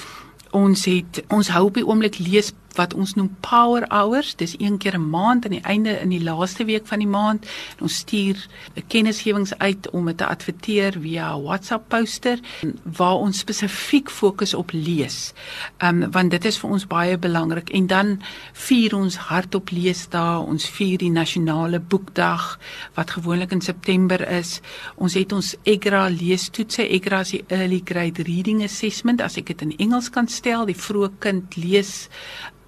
Ons 0.51 0.85
het 0.85 1.23
ons 1.29 1.49
hou 1.49 1.65
op 1.65 1.75
die 1.75 1.87
oomblik 1.87 2.19
lees 2.19 2.53
wat 2.79 2.95
ons 2.95 3.15
noem 3.15 3.31
power 3.41 3.85
hours. 3.89 4.35
Dis 4.37 4.55
een 4.59 4.79
keer 4.79 4.99
'n 4.99 5.11
maand 5.11 5.45
aan 5.45 5.57
die 5.57 5.63
einde 5.63 6.01
in 6.01 6.09
die 6.09 6.23
laaste 6.23 6.65
week 6.65 6.87
van 6.87 6.99
die 6.99 7.09
maand. 7.09 7.47
Ons 7.81 7.97
stuur 7.97 8.47
kennisgewings 8.87 9.59
uit 9.59 9.91
om 9.91 10.07
dit 10.07 10.17
te 10.17 10.27
adverteer 10.27 10.93
via 11.01 11.41
WhatsApp 11.41 11.89
poster 11.89 12.39
waar 12.85 13.15
ons 13.17 13.39
spesifiek 13.39 14.11
fokus 14.11 14.55
op 14.55 14.73
lees. 14.73 15.33
Ehm 15.79 16.03
um, 16.03 16.11
want 16.11 16.31
dit 16.31 16.45
is 16.45 16.59
vir 16.59 16.71
ons 16.71 16.87
baie 16.87 17.19
belangrik 17.19 17.71
en 17.71 17.87
dan 17.87 18.23
vier 18.53 18.97
ons 18.97 19.17
hardop 19.17 19.71
lees 19.71 20.09
daar. 20.09 20.41
Ons 20.41 20.69
vier 20.69 20.99
die 20.99 21.11
nasionale 21.11 21.81
boekdag 21.81 22.59
wat 22.95 23.11
gewoonlik 23.11 23.53
in 23.53 23.61
September 23.61 24.29
is. 24.29 24.61
Ons 24.97 25.15
het 25.15 25.33
ons 25.33 25.57
EGRA 25.63 26.09
leestoetse. 26.09 26.89
EGRA 26.89 27.21
is 27.21 27.31
die 27.31 27.45
Early 27.49 27.81
Grade 27.85 28.23
Reading 28.23 28.63
Assessment 28.63 29.21
as 29.21 29.37
ek 29.37 29.47
dit 29.47 29.63
in 29.63 29.77
Engels 29.79 30.11
kan 30.11 30.29
stel, 30.29 30.67
die 30.67 30.77
vroeë 30.77 31.11
kind 31.19 31.57
lees 31.57 32.09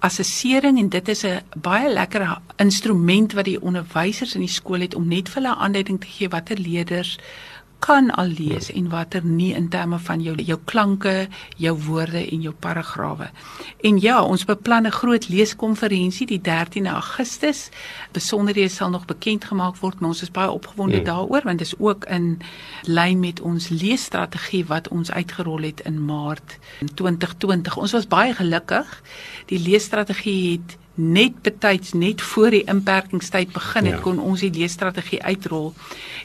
assessering 0.03 0.79
en 0.79 0.89
dit 0.89 1.07
is 1.07 1.23
'n 1.23 1.41
baie 1.55 1.93
lekker 1.93 2.37
instrument 2.55 3.33
wat 3.33 3.45
die 3.45 3.61
onderwysers 3.61 4.35
in 4.35 4.43
die 4.43 4.55
skool 4.59 4.79
het 4.79 4.95
om 4.95 5.07
net 5.07 5.29
vir 5.29 5.41
hulle 5.41 5.55
aanduiding 5.55 5.99
te 5.99 6.07
gee 6.07 6.29
watter 6.29 6.57
leerders 6.57 7.17
kan 7.83 8.11
al 8.15 8.31
lees 8.31 8.69
en 8.71 8.87
watter 8.89 9.25
nie 9.25 9.51
in 9.53 9.67
terme 9.69 9.97
van 9.99 10.21
jou 10.23 10.35
jou 10.39 10.57
klanke, 10.65 11.27
jou 11.59 11.73
woorde 11.87 12.21
en 12.31 12.41
jou 12.41 12.53
paragrawe. 12.65 13.27
En 13.83 13.99
ja, 13.99 14.21
ons 14.23 14.45
beplan 14.45 14.87
'n 14.87 14.91
groot 14.91 15.27
leeskonferensie 15.29 16.27
die 16.27 16.41
13de 16.41 16.89
Augustus. 16.89 17.69
Besonderhede 18.11 18.69
sal 18.69 18.89
nog 18.89 19.05
bekend 19.05 19.45
gemaak 19.45 19.75
word, 19.77 19.99
maar 19.99 20.09
ons 20.09 20.21
is 20.21 20.31
baie 20.31 20.51
opgewonde 20.51 20.95
hmm. 20.95 21.05
daaroor 21.05 21.41
want 21.43 21.57
dit 21.57 21.67
is 21.67 21.79
ook 21.79 22.05
in 22.05 22.39
lyn 22.81 23.19
met 23.19 23.41
ons 23.41 23.69
leesstrategie 23.69 24.65
wat 24.65 24.87
ons 24.87 25.11
uitgerol 25.11 25.61
het 25.61 25.79
in 25.79 26.05
Maart 26.05 26.57
2020. 26.93 27.77
Ons 27.77 27.91
was 27.91 28.07
baie 28.07 28.33
gelukkig. 28.33 29.01
Die 29.45 29.59
leesstrategie 29.59 30.51
het 30.51 30.77
net 30.93 31.41
betyds 31.41 31.93
net 31.93 32.21
voor 32.21 32.53
die 32.53 32.63
inperkingstyd 32.69 33.51
begin 33.53 33.85
het 33.89 33.95
ja. 33.95 34.01
kon 34.05 34.19
ons 34.21 34.43
die 34.45 34.51
leesstrategie 34.53 35.21
uitrol. 35.25 35.71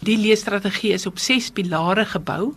Die 0.05 0.19
leesstrategie 0.21 0.93
is 0.93 1.07
op 1.09 1.19
6 1.19 1.51
pilare 1.57 2.05
gebou 2.05 2.53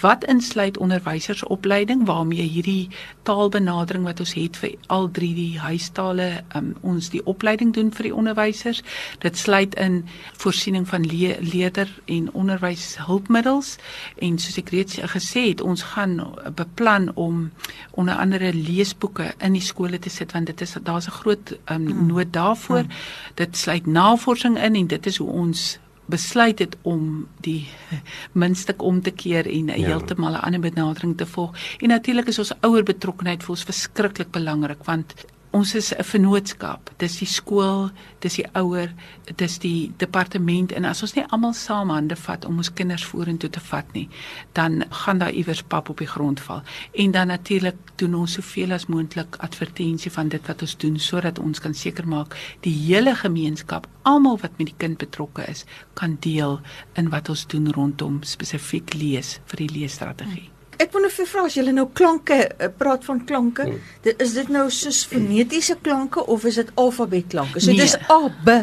wat 0.00 0.24
insluit 0.30 0.78
onderwysersopleiding 0.78 2.04
waarmee 2.06 2.46
hierdie 2.46 2.88
taalbenadering 3.26 4.06
wat 4.06 4.22
ons 4.22 4.36
het 4.38 4.56
vir 4.62 4.76
al 4.86 5.10
drie 5.10 5.32
die 5.34 5.58
huistale 5.58 6.44
um, 6.54 6.74
ons 6.86 7.10
die 7.10 7.24
opleiding 7.26 7.74
doen 7.74 7.90
vir 7.90 8.10
die 8.10 8.14
onderwysers. 8.14 8.82
Dit 9.18 9.38
sluit 9.38 9.74
in 9.74 10.04
voorsiening 10.38 10.86
van 10.88 11.02
le 11.02 11.34
leerder 11.40 11.90
en 12.04 12.30
onderwyshulpmiddels 12.32 13.74
en 14.22 14.38
soos 14.38 14.60
ek 14.62 14.70
reeds 14.70 15.02
gesê 15.16 15.48
het, 15.50 15.60
ons 15.60 15.82
gaan 15.96 16.20
beplan 16.54 17.10
om 17.14 17.50
onder 17.98 18.14
andere 18.14 18.52
leesboeke 18.54 19.32
in 19.42 19.58
die 19.58 19.64
skole 19.64 19.98
te 19.98 20.10
sit 20.12 20.32
want 20.36 20.46
dit 20.46 20.60
is 20.62 20.76
daar's 20.86 21.08
'n 21.10 21.18
groot 21.18 21.55
um, 21.70 22.06
nood 22.06 22.32
daarvoor. 22.32 22.78
Hmm. 22.78 22.90
Dit 23.34 23.56
sluit 23.56 23.86
navorsing 23.86 24.58
in 24.58 24.74
en 24.74 24.86
dit 24.86 25.06
is 25.06 25.16
hoe 25.16 25.30
ons 25.30 25.78
besluit 26.06 26.58
het 26.58 26.76
om 26.82 27.26
die 27.40 27.68
minstuk 28.42 28.82
om 28.82 29.02
te 29.02 29.10
keer 29.10 29.46
en 29.50 29.66
ja. 29.66 29.86
heeltemal 29.86 30.32
'n 30.32 30.44
ander 30.46 30.60
benadering 30.60 31.16
te 31.16 31.26
volg. 31.26 31.56
En 31.78 31.88
natuurlik 31.88 32.26
is 32.26 32.38
ons 32.38 32.52
ouer 32.60 32.82
betrokkenheid 32.82 33.42
vir 33.42 33.50
ons 33.50 33.64
verskriklik 33.64 34.30
belangrik 34.30 34.84
want 34.84 35.14
ons 35.56 35.74
is 35.74 35.92
'n 35.94 36.04
vennootskap. 36.04 36.90
Dis 36.98 37.18
die 37.18 37.26
skool, 37.26 37.90
dis 38.20 38.34
die 38.34 38.46
ouer, 38.52 38.92
dis 39.36 39.58
die 39.58 39.92
departement 39.96 40.72
en 40.72 40.84
as 40.84 41.02
ons 41.02 41.14
nie 41.14 41.24
almal 41.30 41.52
saam 41.52 41.90
hande 41.90 42.16
vat 42.16 42.44
om 42.44 42.56
ons 42.56 42.72
kinders 42.72 43.04
vorentoe 43.04 43.50
te 43.50 43.60
vat 43.60 43.92
nie, 43.92 44.08
dan 44.52 44.84
gaan 44.90 45.18
daar 45.18 45.32
iewers 45.32 45.62
pap 45.62 45.88
op 45.88 45.98
die 45.98 46.06
grond 46.06 46.40
val. 46.40 46.62
En 46.92 47.10
dan 47.10 47.26
natuurlik 47.26 47.76
doen 47.96 48.14
ons 48.14 48.32
soveel 48.32 48.72
as 48.72 48.86
moontlik 48.86 49.36
advertensie 49.36 50.10
van 50.10 50.28
dit 50.28 50.46
wat 50.46 50.62
ons 50.62 50.76
doen 50.76 50.98
sodat 50.98 51.38
ons 51.38 51.60
kan 51.60 51.74
seker 51.74 52.08
maak 52.08 52.36
die 52.60 52.74
hele 52.74 53.14
gemeenskap, 53.14 53.86
almal 54.02 54.38
wat 54.38 54.58
met 54.58 54.66
die 54.66 54.78
kind 54.78 54.98
betrokke 54.98 55.48
is, 55.48 55.64
kan 55.94 56.16
deel 56.20 56.60
in 56.94 57.08
wat 57.08 57.28
ons 57.28 57.46
doen 57.46 57.72
rondom 57.72 58.22
spesifiek 58.22 58.94
lees 58.94 59.40
vir 59.46 59.56
die 59.56 59.72
leesstrategie. 59.78 60.48
Hmm. 60.48 60.55
Ek 60.76 60.92
wou 60.92 61.00
net 61.02 61.14
vir 61.16 61.28
vra 61.30 61.44
as 61.48 61.56
jy 61.56 61.64
nou 61.72 61.86
klanke 61.96 62.36
eh, 62.36 62.68
praat 62.68 63.04
van 63.08 63.22
klanke, 63.28 63.64
hmm. 63.68 63.80
dit, 64.04 64.22
is 64.22 64.34
dit 64.36 64.48
nou 64.52 64.66
soos 64.70 65.04
fonetiese 65.08 65.78
klanke 65.82 66.24
of 66.26 66.44
is 66.44 66.60
dit 66.60 66.70
alfabetklanke? 66.74 67.60
So 67.60 67.72
nee. 67.72 67.80
dis 67.80 67.96
A 68.12 68.28
B 68.44 68.58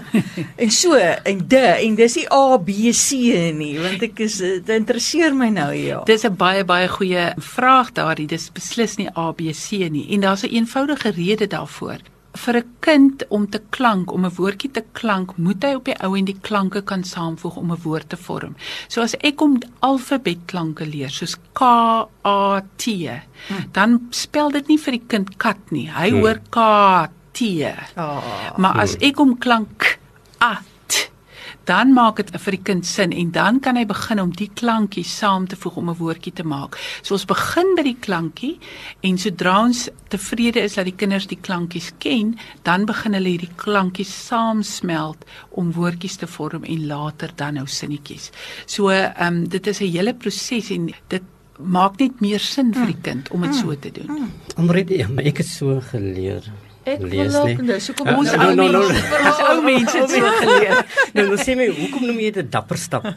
en 0.64 0.72
so 0.74 1.00
en 1.00 1.44
D 1.50 1.64
en 1.74 1.98
dis 2.00 2.18
nie 2.20 2.28
A 2.30 2.58
B 2.58 2.94
C 2.94 3.34
nie, 3.58 3.74
want 3.82 4.06
ek 4.06 4.24
is 4.28 4.38
dit 4.44 4.74
interesseer 4.78 5.34
my 5.38 5.50
nou 5.54 5.72
ja. 5.74 6.04
Dis 6.06 6.26
'n 6.26 6.38
baie 6.38 6.64
baie 6.64 6.88
goeie 6.88 7.34
vraag 7.38 7.94
daardie. 7.98 8.28
Dis 8.28 8.50
beslis 8.54 8.98
nie 9.02 9.10
A 9.18 9.32
B 9.34 9.54
C 9.54 9.90
nie 9.90 10.08
en 10.14 10.22
daar's 10.22 10.44
'n 10.44 10.54
eenvoudige 10.54 11.12
rede 11.12 11.48
daarvoor. 11.48 12.13
Vir 12.34 12.58
'n 12.58 12.76
kind 12.80 13.24
om 13.30 13.48
te 13.50 13.62
klank, 13.70 14.12
om 14.12 14.26
'n 14.26 14.36
woordjie 14.36 14.72
te 14.72 14.84
klank, 14.94 15.38
moet 15.38 15.64
hy 15.64 15.74
op 15.76 15.86
die 15.86 15.96
ou 16.04 16.16
en 16.18 16.26
die 16.26 16.40
klanke 16.42 16.82
kan 16.82 17.04
saamvoeg 17.04 17.56
om 17.56 17.72
'n 17.72 17.82
woord 17.84 18.10
te 18.10 18.18
vorm. 18.18 18.56
So 18.88 19.02
as 19.02 19.16
ek 19.22 19.40
hom 19.40 19.60
alfabetklanke 19.82 20.86
leer, 20.86 21.10
soos 21.10 21.38
K 21.54 21.62
A 22.26 22.62
T, 22.78 22.86
hmm. 23.48 23.70
dan 23.72 24.08
spel 24.10 24.52
dit 24.52 24.68
nie 24.68 24.78
vir 24.78 24.92
die 24.92 25.08
kind 25.08 25.38
kat 25.38 25.72
nie. 25.72 25.90
Hy 25.90 26.10
hmm. 26.10 26.20
hoor 26.20 26.40
K 26.50 27.10
T. 27.34 27.42
Oh. 27.98 28.58
Maar 28.58 28.76
as 28.82 28.96
ek 29.02 29.18
hom 29.18 29.38
klank 29.38 30.00
A 30.42 30.62
dan 31.70 31.94
maak 31.94 32.20
dit 32.20 32.32
vir 32.46 32.58
die 32.58 32.64
kind 32.64 32.86
sin 32.86 33.14
en 33.16 33.32
dan 33.32 33.60
kan 33.64 33.78
hy 33.80 33.86
begin 33.88 34.20
om 34.20 34.32
die 34.36 34.50
klankie 34.54 35.06
saam 35.08 35.48
te 35.48 35.56
voeg 35.56 35.78
om 35.78 35.90
'n 35.90 35.98
woordjie 36.00 36.34
te 36.34 36.44
maak. 36.44 36.78
So 37.02 37.14
ons 37.14 37.26
begin 37.26 37.76
by 37.76 37.84
die 37.84 38.00
klankie 38.00 38.60
en 39.02 39.18
sodra 39.18 39.60
ons 39.64 39.90
tevrede 40.10 40.62
is 40.62 40.76
dat 40.76 40.86
die 40.86 40.96
kinders 40.96 41.28
die 41.28 41.40
klankies 41.42 41.92
ken, 42.00 42.38
dan 42.64 42.86
begin 42.86 43.14
hulle 43.14 43.30
hierdie 43.30 43.56
klankies 43.56 44.12
saamsmelt 44.28 45.26
om 45.52 45.72
woordjies 45.72 46.18
te 46.18 46.28
vorm 46.28 46.64
en 46.64 46.88
later 46.88 47.32
dan 47.36 47.54
nou 47.54 47.68
sinnetjies. 47.68 48.32
So 48.66 48.90
ehm 48.90 49.28
um, 49.28 49.50
dit 49.50 49.68
is 49.68 49.82
'n 49.82 49.92
hele 49.92 50.14
proses 50.14 50.70
en 50.72 50.94
dit 51.08 51.24
maak 51.60 52.00
net 52.00 52.22
meer 52.22 52.40
sin 52.40 52.74
vir 52.74 52.86
die 52.86 52.94
hmm. 52.94 53.04
kind 53.04 53.32
om 53.32 53.42
dit 53.42 53.56
so 53.56 53.76
te 53.76 53.92
doen. 53.92 54.30
Omred 54.58 54.90
ja, 54.90 55.08
ek 55.18 55.38
het 55.38 55.48
so 55.48 55.80
geleer 55.92 56.44
Ek 56.84 57.04
lees 57.08 57.36
nie. 57.46 57.56
Dis 57.70 57.90
hoekom 57.92 58.10
ons 58.18 58.32
ou 58.36 58.40
no, 58.40 58.54
no, 58.60 58.68
no, 58.76 58.82
no. 58.84 59.34
ou 59.50 59.60
mense 59.64 59.98
het 59.98 60.12
so 60.12 60.32
geleer. 60.40 60.82
Nou, 61.16 61.28
nou 61.32 61.40
sê 61.40 61.56
my, 61.60 61.70
hoekom 61.72 62.08
noem 62.10 62.20
jy 62.26 62.32
dit 62.40 62.50
dapper 62.52 62.80
stap? 62.82 63.08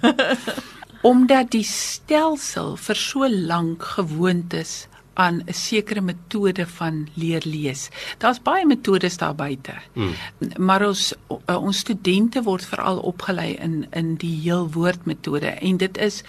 Omdat 1.11 1.51
die 1.55 1.65
stelsel 1.67 2.75
vir 2.83 2.99
so 2.99 3.27
lank 3.31 3.85
gewoond 3.97 4.55
is 4.59 4.77
aan 5.17 5.43
'n 5.47 5.53
sekere 5.53 6.01
metode 6.01 6.67
van 6.67 7.09
leer 7.15 7.43
lees. 7.45 7.89
Daar's 8.19 8.43
baie 8.43 8.67
metodes 8.67 9.17
daar 9.17 9.35
buite. 9.35 9.73
Mm. 9.95 10.13
Maar 10.57 10.87
ons 10.87 11.15
uh, 11.47 11.57
ons 11.57 11.79
studente 11.79 12.43
word 12.43 12.65
veral 12.65 12.99
opgelei 12.99 13.55
in 13.55 13.87
in 13.91 14.15
die 14.15 14.41
heelwoordmetode 14.41 15.47
en 15.47 15.77
dit 15.77 15.99
is 15.99 16.23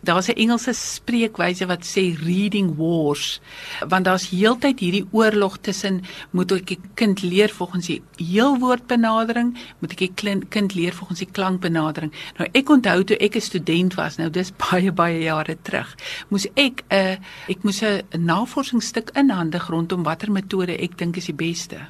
daar's 0.00 0.28
'n 0.28 0.36
Engelse 0.44 0.72
spreekwyse 0.72 1.66
wat 1.66 1.84
sê 1.84 2.16
reading 2.24 2.76
wars 2.76 3.40
want 3.88 4.04
daar's 4.04 4.28
heeltyd 4.28 4.80
hierdie 4.80 5.06
oorlog 5.10 5.58
tussen 5.58 6.02
moet 6.30 6.52
ek 6.52 6.66
die 6.66 6.80
kind 6.94 7.22
leer 7.22 7.48
volgens 7.48 7.86
die 7.86 8.02
heelwoordbenadering, 8.16 9.54
moet 9.78 9.92
ek 9.92 9.98
die 9.98 10.12
kind 10.48 10.74
leer 10.74 10.92
volgens 10.92 11.18
die 11.18 11.30
klankbenadering. 11.30 12.12
Nou 12.38 12.48
ek 12.52 12.68
onthou 12.68 13.04
toe 13.04 13.16
ek 13.16 13.36
'n 13.36 13.40
student 13.40 13.94
was, 13.94 14.16
nou 14.16 14.30
dis 14.30 14.52
baie 14.64 14.92
baie 14.92 15.22
jare 15.22 15.56
terug, 15.62 15.96
moes 16.28 16.46
ek 16.54 16.84
'n 16.90 16.94
uh, 16.94 17.16
ek 17.48 17.62
moes 17.62 17.82
'n 17.82 18.02
navorsingsstuk 18.34 19.14
inhandig 19.18 19.70
rondom 19.70 20.02
watter 20.02 20.32
metode 20.32 20.76
ek 20.78 20.98
dink 20.98 21.20
is 21.20 21.30
die 21.30 21.38
beste. 21.38 21.86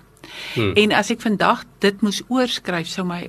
Hmm. 0.55 0.75
En 0.77 0.93
as 0.93 1.11
ek 1.15 1.25
vandag 1.25 1.65
dit 1.85 2.05
moes 2.05 2.23
oorskryf 2.29 2.89
sou 2.91 3.07
my 3.09 3.27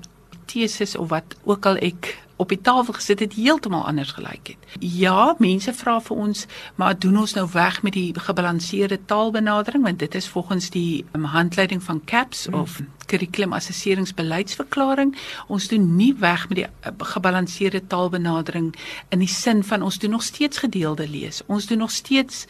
teses 0.50 0.96
of 0.96 1.10
wat 1.14 1.36
ook 1.44 1.66
al 1.66 1.82
ek 1.84 2.16
op 2.36 2.52
die 2.52 2.60
tafel 2.62 2.94
gesit 2.98 3.22
het 3.24 3.36
heeltemal 3.40 3.86
anders 3.88 4.12
gelyk 4.12 4.52
het. 4.52 4.74
Ja, 4.84 5.36
mense 5.40 5.72
vra 5.74 6.00
vir 6.04 6.18
ons, 6.20 6.46
maar 6.76 6.98
doen 7.00 7.22
ons 7.22 7.34
nou 7.38 7.46
weg 7.54 7.80
met 7.88 7.96
die 7.96 8.12
gebalanseerde 8.28 9.00
taalbenadering 9.08 9.84
want 9.84 10.00
dit 10.04 10.16
is 10.16 10.28
volgens 10.28 10.70
die 10.70 11.06
um, 11.16 11.24
handleiding 11.32 11.84
van 11.84 12.02
CAPS 12.04 12.46
hmm. 12.46 12.60
of 12.60 12.82
kurrikulum 13.06 13.54
assesseringsbeleidsverklaring. 13.54 15.16
Ons 15.48 15.70
doen 15.72 15.96
nie 15.96 16.12
weg 16.20 16.48
met 16.50 16.64
die 16.64 16.68
uh, 16.68 16.92
gebalanseerde 17.16 17.86
taalbenadering 17.88 18.74
in 19.10 19.24
die 19.24 19.32
sin 19.32 19.64
van 19.64 19.86
ons 19.86 20.00
doen 20.00 20.18
nog 20.18 20.24
steeds 20.24 20.58
gedeelde 20.66 21.08
lees. 21.10 21.42
Ons 21.48 21.70
doen 21.72 21.86
nog 21.86 21.92
steeds 21.92 22.46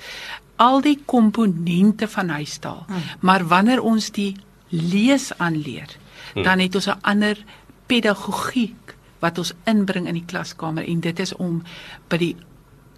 al 0.55 0.81
die 0.81 0.99
komponente 1.05 2.07
van 2.07 2.29
huistaal. 2.29 2.83
Hmm. 2.87 3.03
Maar 3.19 3.47
wanneer 3.47 3.81
ons 3.81 4.11
die 4.11 4.35
lees 4.69 5.37
aanleer, 5.37 5.97
hmm. 6.33 6.43
dan 6.43 6.59
het 6.59 6.75
ons 6.75 6.87
'n 6.87 7.01
ander 7.01 7.43
pedagogiek 7.85 8.95
wat 9.19 9.37
ons 9.37 9.53
inbring 9.63 10.07
in 10.07 10.13
die 10.13 10.25
klaskamer 10.25 10.87
en 10.87 10.99
dit 10.99 11.19
is 11.19 11.35
om 11.35 11.63
by 12.07 12.17
die 12.17 12.35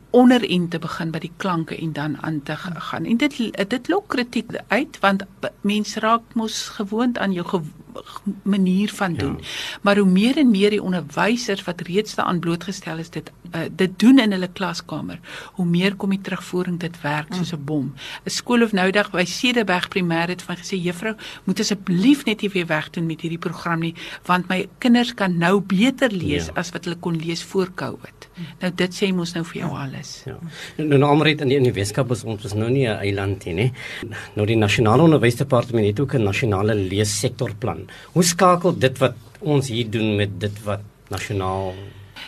onderend 0.09 0.71
te 0.71 0.79
begin 0.79 1.11
by 1.11 1.19
die 1.19 1.33
klanke 1.37 1.77
en 1.77 1.93
dan 1.93 2.17
aan 2.23 2.41
te 2.43 2.55
gaan. 2.55 3.05
En 3.05 3.17
dit 3.17 3.37
dit 3.69 3.87
lok 3.87 4.07
kritiek 4.07 4.51
uit 4.67 4.99
want 4.99 5.23
mense 5.61 5.99
raak 5.99 6.33
mos 6.33 6.67
gewoond 6.79 7.17
aan 7.17 7.33
jou 7.33 7.47
ge 7.47 7.61
manier 8.43 8.91
van 8.93 9.13
doen. 9.13 9.37
Ja. 9.39 9.79
Maar 9.81 9.97
hoe 9.97 10.09
meer 10.09 10.37
en 10.37 10.51
meer 10.51 10.69
die 10.69 10.83
onderwysers 10.83 11.63
wat 11.63 11.81
reeds 11.81 12.15
daaraan 12.15 12.39
blootgestel 12.39 12.97
is 12.97 13.09
dit 13.09 13.31
uh, 13.55 13.61
dit 13.71 13.99
doen 13.99 14.19
in 14.19 14.31
hulle 14.31 14.49
klaskamer, 14.53 15.19
hoe 15.53 15.65
meer 15.65 15.95
kom 15.95 16.09
die 16.09 16.21
terugvoering 16.21 16.79
dit 16.79 17.01
werk 17.01 17.33
soos 17.33 17.53
'n 17.53 17.63
bom. 17.63 17.93
'n 18.25 18.29
Skool 18.29 18.63
of 18.63 18.71
nou 18.71 18.91
dag 18.91 19.11
by 19.11 19.25
Cederberg 19.25 19.87
Primêr 19.87 20.27
het 20.27 20.41
van 20.41 20.55
gesê 20.55 20.75
juffrou, 20.81 21.15
moet 21.43 21.59
asseblief 21.59 22.25
net 22.25 22.41
nie 22.41 22.49
weer 22.49 22.65
wegdoen 22.65 23.05
met 23.05 23.21
hierdie 23.21 23.39
program 23.39 23.79
nie, 23.79 23.95
want 24.25 24.47
my 24.49 24.67
kinders 24.77 25.13
kan 25.13 25.37
nou 25.37 25.61
beter 25.61 26.11
lees 26.11 26.45
ja. 26.45 26.51
as 26.55 26.71
wat 26.71 26.85
hulle 26.85 26.99
kon 26.99 27.15
lees 27.15 27.43
voor 27.43 27.73
Covid. 27.75 28.29
Nou 28.61 28.71
dit 28.75 28.93
sê 28.93 29.09
mos 29.13 29.33
nou 29.33 29.43
vir 29.45 29.61
jou 29.61 29.71
alles. 29.77 30.23
Ja. 30.25 30.37
Nou 30.77 30.97
nou 30.97 31.09
Amrit 31.09 31.41
in 31.41 31.49
die, 31.49 31.59
die 31.59 31.73
Weskaap 31.73 32.11
is 32.11 32.23
ons 32.23 32.45
is 32.45 32.53
nou 32.53 32.69
nie 32.69 32.87
'n 32.87 32.99
eiland 33.01 33.45
nie, 33.45 33.53
nê. 33.53 33.71
Nou 34.35 34.45
die 34.45 34.57
nasionale 34.57 35.03
onderwysdepartement 35.03 35.85
het 35.85 35.99
ook 35.99 36.13
'n 36.15 36.23
nasionale 36.23 36.75
leessektorplan. 36.75 37.86
Hoe 38.15 38.23
skakel 38.23 38.77
dit 38.77 38.97
wat 39.03 39.15
ons 39.39 39.69
hier 39.69 39.89
doen 39.89 40.15
met 40.17 40.39
dit 40.41 40.63
wat 40.65 40.81
nasionaal 41.13 41.73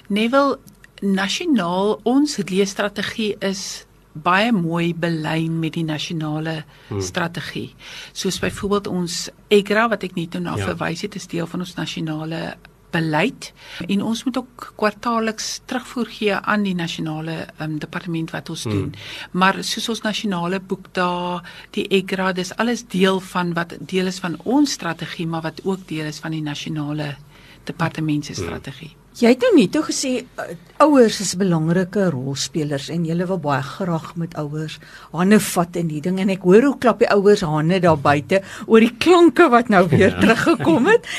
Neville 0.07 0.57
nasionaal 1.01 1.99
ons 2.03 2.37
leesstrategie 2.49 3.35
is 3.45 3.85
baie 4.13 4.51
mooi 4.51 4.91
belyn 4.97 5.59
met 5.61 5.75
die 5.77 5.85
nasionale 5.85 6.63
hmm. 6.89 7.01
strategie. 7.01 7.69
Soos 8.11 8.39
byvoorbeeld 8.41 8.89
ons 8.91 9.29
EGRA 9.53 9.87
wat 9.93 10.03
ek 10.07 10.17
net 10.17 10.35
nou 10.35 10.43
na 10.43 10.57
ja. 10.59 10.71
verwys 10.71 11.05
het, 11.05 11.15
is 11.15 11.29
deel 11.29 11.47
van 11.47 11.63
ons 11.63 11.75
nasionale 11.77 12.57
beleid 12.91 13.51
en 13.87 14.03
ons 14.03 14.23
moet 14.23 14.37
ook 14.37 14.73
kwartaalliks 14.79 15.61
terugvoer 15.65 16.11
gee 16.17 16.35
aan 16.35 16.63
die 16.67 16.75
nasionale 16.75 17.47
um, 17.61 17.77
departement 17.79 18.31
wat 18.35 18.49
ons 18.49 18.63
hmm. 18.63 18.73
doen. 18.73 18.93
Maar 19.31 19.63
soos 19.63 19.89
ons 19.89 20.05
nasionale 20.05 20.59
boek 20.59 20.91
daar, 20.97 21.43
die 21.77 21.87
EGRA, 21.87 22.31
dis 22.33 22.55
alles 22.55 22.85
deel 22.87 23.19
van 23.31 23.53
wat 23.57 23.77
deel 23.79 24.11
is 24.11 24.19
van 24.19 24.39
ons 24.43 24.71
strategie, 24.71 25.27
maar 25.27 25.45
wat 25.45 25.61
ook 25.63 25.87
deel 25.87 26.09
is 26.09 26.19
van 26.23 26.35
die 26.35 26.45
nasionale 26.45 27.15
departement 27.63 28.25
se 28.25 28.33
hmm. 28.33 28.43
strategie. 28.43 28.93
Hmm. 28.93 28.98
Jy 29.17 29.31
het 29.33 29.41
nou 29.41 29.49
net 29.57 29.71
toe 29.73 29.81
gesê 29.87 30.09
uh, 30.37 30.43
ouers 30.85 31.17
is 31.23 31.31
belangrike 31.35 32.05
rolspelers 32.13 32.91
en 32.93 33.07
jy 33.07 33.15
wil 33.17 33.39
baie 33.41 33.63
graag 33.65 34.11
met 34.21 34.35
ouers 34.37 34.77
hande 35.11 35.39
vat 35.41 35.79
in 35.81 35.89
die 35.89 36.01
ding 36.05 36.19
en 36.21 36.29
ek 36.29 36.45
hoor 36.45 36.67
hoe 36.67 36.75
klap 36.79 37.01
die 37.01 37.09
ouers 37.09 37.41
hande 37.41 37.81
daar 37.83 37.97
buite 37.99 38.39
oor 38.67 38.85
die 38.85 38.93
klanke 39.01 39.49
wat 39.51 39.71
nou 39.73 39.81
weer 39.89 40.13
ja. 40.13 40.19
teruggekom 40.21 40.87
het. 40.91 41.09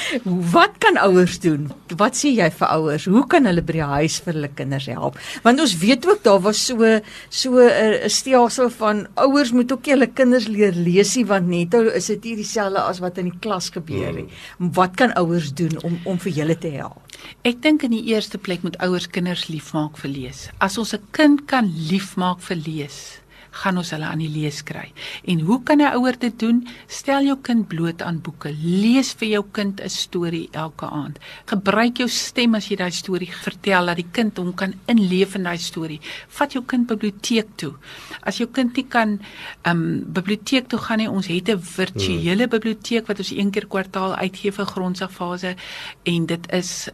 Wat 0.55 0.79
kan 0.81 1.01
ouers 1.03 1.41
doen? 1.43 1.67
Wat 1.99 2.17
sê 2.17 2.31
jy 2.37 2.47
vir 2.61 2.73
ouers? 2.77 3.09
Hoe 3.11 3.25
kan 3.29 3.51
hulle 3.51 3.67
by 3.67 3.77
die 3.81 3.91
huis 3.97 4.21
vir 4.23 4.39
hulle 4.39 4.53
kinders 4.63 4.87
help? 4.89 5.19
Want 5.45 5.67
ons 5.67 5.77
weet 5.83 6.07
ook 6.09 6.23
daar 6.25 6.41
was 6.47 6.63
so 6.71 6.95
so 7.29 7.59
'n 7.59 8.09
stelsel 8.09 8.71
van 8.71 9.07
ouers 9.19 9.53
moet 9.53 9.73
ook 9.73 9.91
hulle 9.91 10.07
kinders 10.07 10.47
leer 10.47 10.73
leesie 10.73 11.27
want 11.27 11.51
net 11.51 11.75
is 11.75 12.07
dit 12.07 12.25
nie 12.25 12.37
dieselfde 12.37 12.81
as 12.81 13.03
wat 13.03 13.19
in 13.19 13.35
die 13.35 13.39
klas 13.41 13.69
gebeur 13.75 14.13
nie. 14.15 14.29
Hmm. 14.57 14.73
Wat 14.73 14.97
kan 14.97 15.13
ouers 15.19 15.53
doen 15.53 15.75
om 15.83 15.99
om 16.05 16.19
vir 16.19 16.33
julle 16.33 16.59
te 16.59 16.71
help? 16.71 17.10
Ek 17.45 17.63
dink 17.63 17.83
in 17.83 17.91
die 17.91 18.05
eerste 18.13 18.39
plek 18.39 18.63
moet 18.63 18.77
ouers 18.85 19.09
kinders 19.09 19.49
liefmaak 19.49 19.97
vir 20.03 20.11
lees. 20.11 20.49
As 20.61 20.79
ons 20.79 20.95
'n 20.95 21.07
kind 21.13 21.47
kan 21.47 21.67
liefmaak 21.91 22.41
vir 22.41 22.57
lees, 22.57 23.21
gaan 23.51 23.79
ons 23.81 23.91
hulle 23.91 24.07
aan 24.07 24.23
die 24.23 24.31
lees 24.31 24.63
kry. 24.67 24.93
En 25.25 25.41
hoe 25.41 25.63
kan 25.63 25.81
'n 25.81 25.95
ouer 25.97 26.19
dit 26.19 26.39
doen? 26.39 26.67
Stel 26.87 27.25
jou 27.25 27.37
kind 27.43 27.69
bloot 27.69 28.03
aan 28.03 28.21
boeke. 28.21 28.55
Lees 28.63 29.13
vir 29.13 29.29
jou 29.29 29.45
kind 29.53 29.81
'n 29.81 29.89
storie 29.89 30.49
elke 30.53 30.87
aand. 30.87 31.19
Gebruik 31.47 31.99
jou 31.99 32.09
stem 32.09 32.55
as 32.55 32.69
jy 32.69 32.77
daai 32.77 32.91
storie 32.91 33.33
vertel 33.33 33.87
dat 33.87 33.97
die 33.97 34.11
kind 34.13 34.37
hom 34.37 34.55
kan 34.55 34.75
inleef 34.87 35.35
in 35.35 35.43
daai 35.43 35.59
storie. 35.59 36.01
Vat 36.29 36.53
jou 36.53 36.65
kind 36.65 36.87
biblioteek 36.87 37.47
toe. 37.57 37.75
As 38.23 38.39
jou 38.39 38.49
kind 38.49 38.77
nie 38.77 38.87
kan 38.89 39.21
um 39.67 40.05
biblioteek 40.13 40.69
toe 40.69 40.79
gaan 40.79 40.99
nie, 40.99 41.11
ons 41.11 41.27
het 41.27 41.49
'n 41.49 41.59
virtuele 41.59 42.43
hmm. 42.43 42.51
biblioteek 42.51 43.07
wat 43.07 43.19
ons 43.19 43.31
een 43.31 43.51
keer 43.51 43.67
kwartaal 43.67 44.15
uitgee 44.15 44.53
vir 44.53 44.67
grondsagfase 44.67 45.57
en 46.05 46.27
dit 46.27 46.53
is 46.53 46.89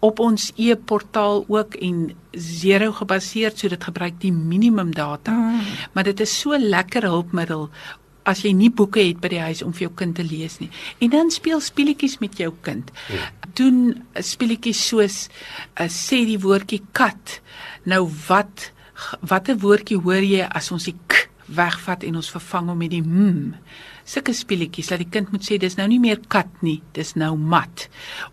op 0.00 0.20
ons 0.22 0.50
e-portaal 0.56 1.44
ook 1.48 1.76
en 1.84 2.10
zero 2.32 2.92
gebaseer 2.92 3.52
so 3.54 3.68
dit 3.68 3.84
gebruik 3.84 4.20
die 4.22 4.32
minimum 4.32 4.94
data. 4.96 5.32
Mm. 5.32 5.60
Maar 5.92 6.10
dit 6.10 6.20
is 6.20 6.38
so 6.40 6.58
lekker 6.58 7.04
hulpmiddel 7.08 7.68
as 8.28 8.42
jy 8.44 8.52
nie 8.54 8.70
boeke 8.70 9.02
het 9.02 9.20
by 9.20 9.30
die 9.32 9.42
huis 9.42 9.62
om 9.64 9.72
vir 9.76 9.88
jou 9.88 9.92
kind 10.02 10.16
te 10.16 10.24
lees 10.24 10.58
nie. 10.60 10.68
En 11.00 11.12
dan 11.12 11.32
speel 11.32 11.60
speletjies 11.64 12.18
met 12.20 12.38
jou 12.38 12.52
kind. 12.64 12.92
Mm. 13.08 13.52
Doen 13.60 13.80
speletjies 14.24 14.82
soos 14.88 15.22
uh, 15.26 15.88
sê 15.88 16.22
die 16.28 16.40
woordjie 16.40 16.82
kat. 16.96 17.40
Nou 17.88 18.06
wat 18.28 18.70
watter 19.24 19.56
woordjie 19.60 19.98
hoor 20.00 20.24
jy 20.24 20.44
as 20.44 20.68
ons 20.72 20.88
die 20.88 20.96
k 21.08 21.26
wegvat 21.50 22.04
en 22.06 22.20
ons 22.20 22.28
vervang 22.30 22.68
hom 22.70 22.78
met 22.78 22.92
die 22.92 23.02
m? 23.02 23.56
sulke 24.10 24.34
speletjies 24.34 24.90
dat 24.90 25.02
die 25.02 25.10
kind 25.12 25.30
moet 25.34 25.44
sê 25.46 25.58
dis 25.60 25.76
nou 25.78 25.86
nie 25.90 26.00
meer 26.02 26.20
kat 26.32 26.50
nie, 26.66 26.80
dis 26.96 27.14
nou 27.18 27.34
mat. 27.38 27.86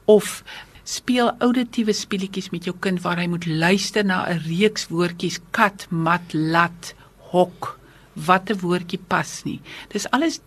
Of 0.10 0.42
speel 0.88 1.34
auditiewe 1.44 1.94
speletjies 1.94 2.52
met 2.54 2.68
jou 2.68 2.76
kind 2.80 3.02
waar 3.04 3.20
hy 3.20 3.28
moet 3.28 3.46
luister 3.46 4.06
na 4.06 4.24
'n 4.26 4.44
reeks 4.48 4.88
woordjies 4.88 5.40
kat, 5.52 5.88
mat, 5.90 6.34
lat, 6.34 6.94
hok. 7.32 7.80
Watter 8.14 8.58
woordjie 8.58 9.00
pas 9.08 9.44
nie. 9.44 9.62
Dis 9.94 10.10
alles 10.10 10.40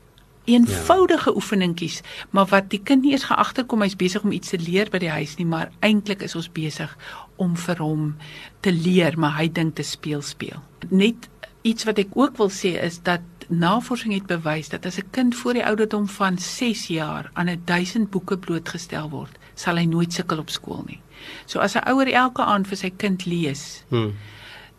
eenvoudige 0.44 1.30
ja. 1.30 1.36
oefeningkies, 1.36 2.00
maar 2.30 2.46
wat 2.46 2.70
die 2.70 2.80
kind 2.82 3.02
nie 3.02 3.12
eens 3.12 3.28
geagterkom 3.28 3.82
hy's 3.84 3.96
besig 3.96 4.24
om 4.24 4.32
iets 4.32 4.48
te 4.48 4.58
leer 4.58 4.90
by 4.90 4.98
die 4.98 5.12
huis 5.12 5.36
nie, 5.36 5.46
maar 5.46 5.70
eintlik 5.80 6.22
is 6.22 6.34
ons 6.34 6.48
besig 6.52 6.96
om 7.36 7.56
vir 7.56 7.78
hom 7.78 8.16
te 8.60 8.72
leer, 8.72 9.18
maar 9.18 9.36
hy 9.36 9.48
dink 9.48 9.76
te 9.76 9.86
speel 9.86 10.22
speel. 10.22 10.62
Net 10.88 11.28
iets 11.62 11.84
wat 11.84 11.98
ek 11.98 12.16
ook 12.16 12.40
wil 12.40 12.50
sê 12.50 12.74
is 12.80 12.98
dat 13.06 13.20
navorsing 13.50 14.14
het 14.14 14.26
bewys 14.30 14.70
dat 14.70 14.86
as 14.86 14.98
'n 14.98 15.10
kind 15.10 15.34
voor 15.34 15.54
die 15.54 15.66
ouderdom 15.66 16.08
van 16.08 16.38
6 16.38 16.86
jaar 16.86 17.30
aan 17.34 17.48
'n 17.48 17.62
1000 17.64 18.10
boeke 18.10 18.38
blootgestel 18.38 19.10
word, 19.10 19.38
sal 19.60 19.80
hy 19.80 19.86
nooit 19.90 20.14
sukkel 20.16 20.42
op 20.42 20.52
skool 20.52 20.84
nie. 20.86 21.00
So 21.46 21.60
as 21.60 21.76
'n 21.76 21.88
ouer 21.92 22.08
elke 22.08 22.42
aand 22.42 22.68
vir 22.68 22.76
sy 22.76 22.90
kind 22.90 23.26
lees, 23.26 23.84
hmm. 23.90 24.14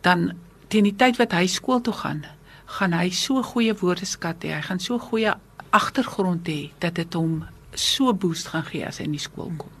dan 0.02 0.32
teen 0.68 0.84
die 0.84 0.96
tyd 0.96 1.18
wat 1.18 1.32
hy 1.32 1.46
skool 1.46 1.80
toe 1.80 1.94
gaan, 1.94 2.24
gaan 2.78 2.92
hy 2.92 3.10
so 3.10 3.42
goeie 3.42 3.74
woordeskat 3.74 4.44
hê, 4.44 4.54
hy 4.56 4.62
gaan 4.62 4.80
so 4.80 4.98
goeie 4.98 5.34
agtergrond 5.70 6.48
hê 6.48 6.70
dat 6.80 6.94
dit 6.94 7.14
hom 7.14 7.44
so 7.74 8.12
boost 8.12 8.48
gaan 8.48 8.64
gee 8.64 8.84
as 8.86 8.98
hy 8.98 9.04
in 9.04 9.16
die 9.16 9.22
skool 9.22 9.52
kom 9.56 9.72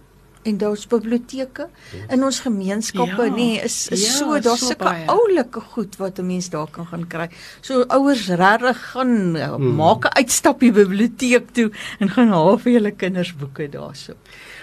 en 0.42 0.58
daar's 0.58 0.86
biblioteke 0.90 1.68
in 2.10 2.24
ons 2.24 2.40
gemeenskappe 2.42 3.26
ja, 3.28 3.34
nee 3.34 3.60
is 3.62 3.76
is 3.94 4.04
ja, 4.06 4.12
so 4.16 4.38
daar's 4.42 4.64
so 4.64 4.72
sulke 4.72 4.94
oulike 5.12 5.60
goed 5.74 5.96
wat 6.02 6.18
'n 6.18 6.26
mens 6.26 6.50
daar 6.50 6.70
kan 6.70 6.86
gaan 6.86 7.06
kry. 7.06 7.28
So 7.60 7.84
ouers 7.88 8.26
regtig 8.26 8.90
gaan 8.92 9.36
ja, 9.36 9.54
hmm. 9.54 9.74
maak 9.74 10.04
'n 10.04 10.16
uitstapie 10.18 10.72
biblioteek 10.72 11.50
toe 11.52 11.70
en 11.98 12.10
gaan 12.10 12.28
haal 12.28 12.58
vir 12.58 12.72
julle 12.72 12.90
kinders 12.90 13.34
boeke 13.34 13.68
daarso. 13.68 14.14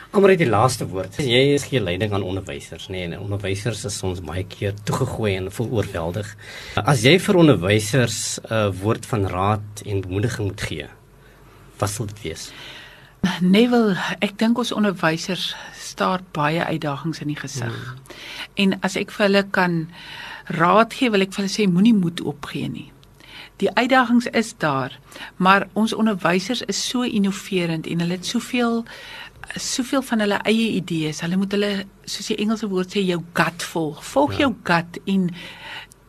Amper 0.10 0.32
die 0.34 0.48
laaste 0.50 0.88
woord. 0.90 1.20
Jy 1.22 1.42
is 1.54 1.68
gee 1.70 1.82
leiding 1.84 2.16
aan 2.18 2.24
onderwysers, 2.26 2.88
nê, 2.90 3.04
nee, 3.04 3.10
en 3.12 3.28
onderwysers 3.28 3.84
is 3.86 3.98
ons 4.08 4.24
baie 4.26 4.42
keer 4.50 4.74
toegegooi 4.88 5.36
en 5.38 5.52
voel 5.54 5.70
oorweldig. 5.78 6.32
As 6.82 7.04
jy 7.06 7.20
vir 7.22 7.38
onderwysers 7.38 8.40
'n 8.42 8.54
uh, 8.54 8.72
woord 8.82 9.06
van 9.06 9.28
raad 9.30 9.84
en 9.86 10.02
bemoediging 10.02 10.48
moet 10.50 10.62
gee, 10.62 10.88
wat 11.78 11.90
sal 11.90 12.10
dit 12.10 12.22
wees? 12.24 12.50
Neville, 13.42 13.98
ek 14.20 14.38
dink 14.40 14.58
ons 14.58 14.72
onderwysers 14.72 15.54
staar 15.78 16.24
baie 16.34 16.64
uitdagings 16.64 17.22
in 17.22 17.28
die 17.28 17.40
gesig. 17.40 17.76
Mm. 17.78 18.16
En 18.56 18.78
as 18.82 18.96
ek 18.96 19.12
vir 19.12 19.26
hulle 19.28 19.44
kan 19.52 19.90
raad 20.58 20.94
gee, 20.94 21.12
wil 21.12 21.22
ek 21.22 21.36
vir 21.36 21.44
hulle 21.44 21.54
sê 21.54 21.70
moenie 21.70 21.94
moed 21.94 22.22
opgee 22.22 22.68
nie. 22.68 22.90
Die 23.60 23.70
uitdagings 23.76 24.26
is 24.32 24.54
daar, 24.58 25.00
maar 25.36 25.68
ons 25.74 25.94
onderwysers 25.94 26.62
is 26.72 26.80
so 26.80 27.04
innoverend 27.04 27.88
en 27.88 28.00
hulle 28.00 28.16
het 28.16 28.26
soveel 28.26 28.86
soveel 29.56 30.02
van 30.02 30.20
hulle 30.20 30.40
eie 30.44 30.72
idees. 30.78 31.22
Hulle 31.22 31.38
moet 31.38 31.52
hulle 31.52 31.72
soos 32.06 32.28
die 32.28 32.40
Engelse 32.44 32.70
woord 32.70 32.94
sê 32.96 33.04
jou 33.06 33.22
gut 33.34 33.64
volg. 33.64 34.04
Volg 34.04 34.38
ja. 34.38 34.40
jou 34.46 34.54
gut 34.64 35.00
en 35.06 35.30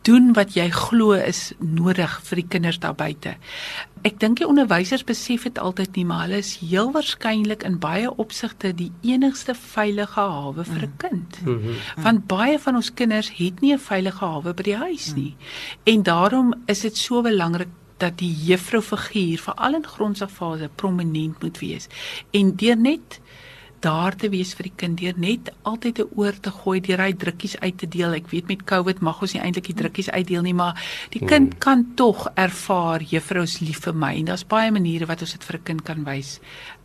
doen 0.07 0.31
wat 0.33 0.55
jy 0.57 0.65
glo 0.73 1.13
is 1.13 1.51
nodig 1.59 2.13
vir 2.25 2.41
die 2.41 2.47
kinders 2.55 2.79
daar 2.81 2.95
buite. 2.97 3.35
Ek 4.07 4.17
dink 4.21 4.39
die 4.39 4.47
onderwysers 4.49 5.03
besef 5.05 5.43
dit 5.45 5.59
altyd 5.61 5.97
nie, 5.97 6.05
maar 6.09 6.23
hulle 6.25 6.39
is 6.41 6.55
heel 6.57 6.89
waarskynlik 6.95 7.61
in 7.67 7.77
baie 7.81 8.09
opsigte 8.09 8.71
die 8.73 8.89
enigste 9.05 9.53
veilige 9.53 10.17
hawe 10.17 10.65
vir 10.65 10.81
'n 10.81 10.89
mm. 10.89 10.97
kind. 10.97 11.41
Mm 11.45 11.59
-hmm. 11.61 12.03
Want 12.03 12.27
baie 12.27 12.57
van 12.59 12.75
ons 12.75 12.93
kinders 12.93 13.29
het 13.37 13.61
nie 13.61 13.73
'n 13.73 13.79
veilige 13.79 14.25
hawe 14.25 14.53
by 14.53 14.63
die 14.63 14.77
huis 14.77 15.13
nie. 15.13 15.35
En 15.83 16.03
daarom 16.03 16.53
is 16.65 16.81
dit 16.81 16.97
so 16.97 17.21
belangrik 17.21 17.69
dat 18.01 18.17
die 18.21 18.31
juffrou 18.47 18.81
figuur 18.81 19.41
veral 19.45 19.77
in 19.79 19.87
grondslagfase 19.87 20.69
prominent 20.75 21.41
moet 21.41 21.59
wees. 21.61 21.87
En 22.31 22.55
deur 22.55 22.77
net 22.77 23.21
daar 23.81 24.15
te 24.15 24.29
wees 24.29 24.53
vir 24.53 24.67
die 24.69 24.77
kind 24.77 24.99
deur 25.01 25.17
net 25.17 25.49
altyd 25.65 25.99
'n 25.99 26.09
oor 26.15 26.35
te 26.39 26.51
gooi 26.51 26.79
deur 26.79 27.01
hy 27.01 27.13
drukkies 27.13 27.57
uit 27.59 27.77
te 27.77 27.87
deel. 27.87 28.13
Ek 28.13 28.29
weet 28.29 28.47
met 28.47 28.63
COVID 28.63 29.01
mag 29.01 29.21
ons 29.21 29.33
nie 29.33 29.41
eintlik 29.41 29.65
die 29.65 29.79
drukkies 29.81 30.09
uitdeel 30.09 30.41
nie, 30.41 30.53
maar 30.53 30.77
die 31.09 31.25
kind 31.25 31.53
hmm. 31.53 31.59
kan 31.59 31.85
tog 31.95 32.27
ervaar 32.35 33.01
juffrou 33.01 33.43
is 33.43 33.59
lief 33.59 33.79
vir 33.79 33.93
my 33.93 34.13
en 34.15 34.25
daar's 34.25 34.45
baie 34.45 34.71
maniere 34.71 35.05
wat 35.05 35.21
ons 35.21 35.31
dit 35.31 35.43
vir 35.43 35.57
'n 35.57 35.63
kind 35.63 35.81
kan 35.83 36.03
wys. 36.03 36.39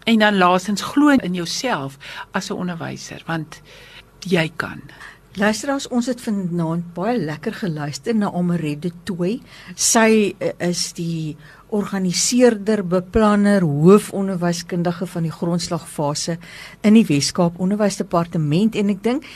En 0.06 0.18
dan 0.18 0.38
laasens 0.38 0.82
glo 0.82 1.08
in 1.08 1.34
jouself 1.34 1.98
as 2.32 2.50
'n 2.50 2.56
onderwyser 2.56 3.22
want 3.26 3.60
jy 4.26 4.50
kan. 4.56 4.80
Luisteraars, 5.36 5.84
ons 5.92 6.06
het 6.08 6.20
vanaand 6.24 6.94
baie 6.96 7.18
lekker 7.20 7.58
geluister 7.58 8.14
na 8.16 8.30
Omerede 8.32 8.88
Tooi. 9.04 9.34
Sy 9.76 10.32
eh, 10.32 10.54
is 10.64 10.94
die 10.96 11.34
organiseerder, 11.76 12.80
beplanner, 12.88 13.66
hoofonderwyskundige 13.68 15.04
van 15.12 15.26
die 15.26 15.32
grondslagfase 15.34 16.38
in 16.80 16.96
die 16.96 17.04
Wes-Kaap 17.04 17.58
Onderwysdepartement. 17.60 18.78
En 18.80 18.94
ek 18.94 19.02
dink 19.04 19.28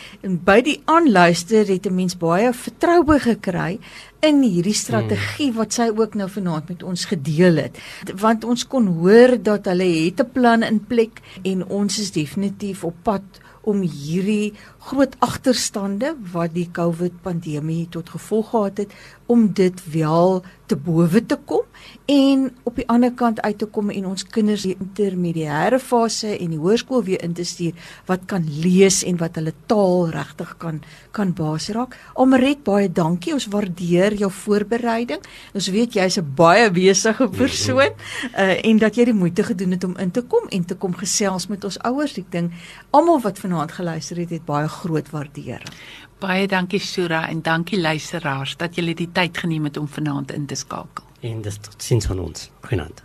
by 0.48 0.62
die 0.64 0.78
aanluister 0.88 1.68
het 1.68 1.84
'n 1.84 1.94
mens 1.94 2.16
baie 2.16 2.48
vertroue 2.48 3.20
gekry 3.20 3.76
in 4.24 4.40
hierdie 4.40 4.76
strategie 4.76 5.52
wat 5.52 5.72
sy 5.72 5.90
ook 5.92 6.14
nou 6.14 6.30
vanaand 6.30 6.68
met 6.68 6.82
ons 6.82 7.04
gedeel 7.04 7.56
het. 7.56 7.76
Want 8.16 8.44
ons 8.44 8.64
kon 8.64 8.86
hoor 8.86 9.36
dat 9.36 9.66
hulle 9.66 9.84
het 9.84 10.20
'n 10.20 10.32
plan 10.32 10.62
in 10.62 10.80
plek 10.80 11.20
en 11.44 11.66
ons 11.68 11.98
is 11.98 12.10
definitief 12.10 12.84
op 12.84 12.94
pad 13.02 13.40
om 13.60 13.82
hierdie 13.84 14.52
groot 14.88 15.16
agterstande 15.18 16.14
wat 16.32 16.54
die 16.56 16.68
COVID 16.72 17.20
pandemie 17.24 17.88
tot 17.92 18.12
gevolg 18.14 18.50
gehad 18.54 18.84
het 18.84 18.94
om 19.30 19.52
dit 19.54 19.82
wel 19.92 20.42
te 20.70 20.76
bowe 20.78 21.20
te 21.26 21.36
kom 21.46 21.66
en 22.10 22.46
op 22.66 22.76
die 22.78 22.86
ander 22.90 23.12
kant 23.14 23.40
uit 23.42 23.58
te 23.58 23.66
kom 23.70 23.90
en 23.94 24.06
ons 24.10 24.24
kinders 24.34 24.64
die 24.66 24.76
intermediêre 24.76 25.78
fase 25.82 26.32
en 26.36 26.54
die 26.54 26.58
hoërskool 26.58 27.04
weer 27.06 27.22
in 27.26 27.34
te 27.38 27.46
stuur 27.46 27.90
wat 28.10 28.26
kan 28.30 28.46
lees 28.62 29.00
en 29.06 29.18
wat 29.22 29.38
hulle 29.38 29.54
taal 29.70 30.10
regtig 30.14 30.52
kan 30.62 30.80
kan 31.14 31.32
baas 31.34 31.68
raak. 31.74 31.96
Omret 32.22 32.62
baie 32.66 32.88
dankie. 32.90 33.32
Ons 33.34 33.48
waardeer 33.50 34.14
jou 34.18 34.30
voorbereiding. 34.30 35.22
Ons 35.54 35.70
weet 35.74 35.94
jy's 35.98 36.18
'n 36.18 36.34
baie 36.36 36.70
besige 36.70 37.28
persoon 37.28 37.90
uh, 38.38 38.66
en 38.66 38.78
dat 38.78 38.96
jy 38.96 39.04
die 39.10 39.20
moeite 39.22 39.42
gedoen 39.42 39.70
het 39.70 39.84
om 39.84 39.96
in 39.96 40.10
te 40.10 40.22
kom 40.22 40.46
en 40.50 40.64
te 40.64 40.74
kom 40.74 40.94
gesels 40.94 41.48
met 41.48 41.64
ons 41.64 41.78
ouers. 41.78 42.18
Ek 42.18 42.30
dink 42.30 42.52
almal 42.90 43.20
wat 43.20 43.38
vanaand 43.38 43.72
geluister 43.72 44.16
het, 44.16 44.30
het 44.30 44.44
baie 44.44 44.68
groot 44.68 45.10
waardering. 45.10 45.74
Baie 46.20 46.46
dankie 46.46 46.78
Sura 46.84 47.28
en 47.28 47.40
dankie 47.42 47.80
luisteraars 47.80 48.56
dat 48.60 48.74
julle 48.76 48.92
die 48.94 49.08
tyd 49.12 49.38
geneem 49.40 49.64
het 49.70 49.76
om 49.80 49.88
vanaand 49.88 50.32
in 50.36 50.46
te 50.46 50.54
skakel. 50.54 51.04
En 51.20 51.40
dis 51.42 51.56
tot 51.56 51.82
sins 51.82 52.06
van 52.06 52.20
ons. 52.20 52.50
Goeienaand. 52.60 53.00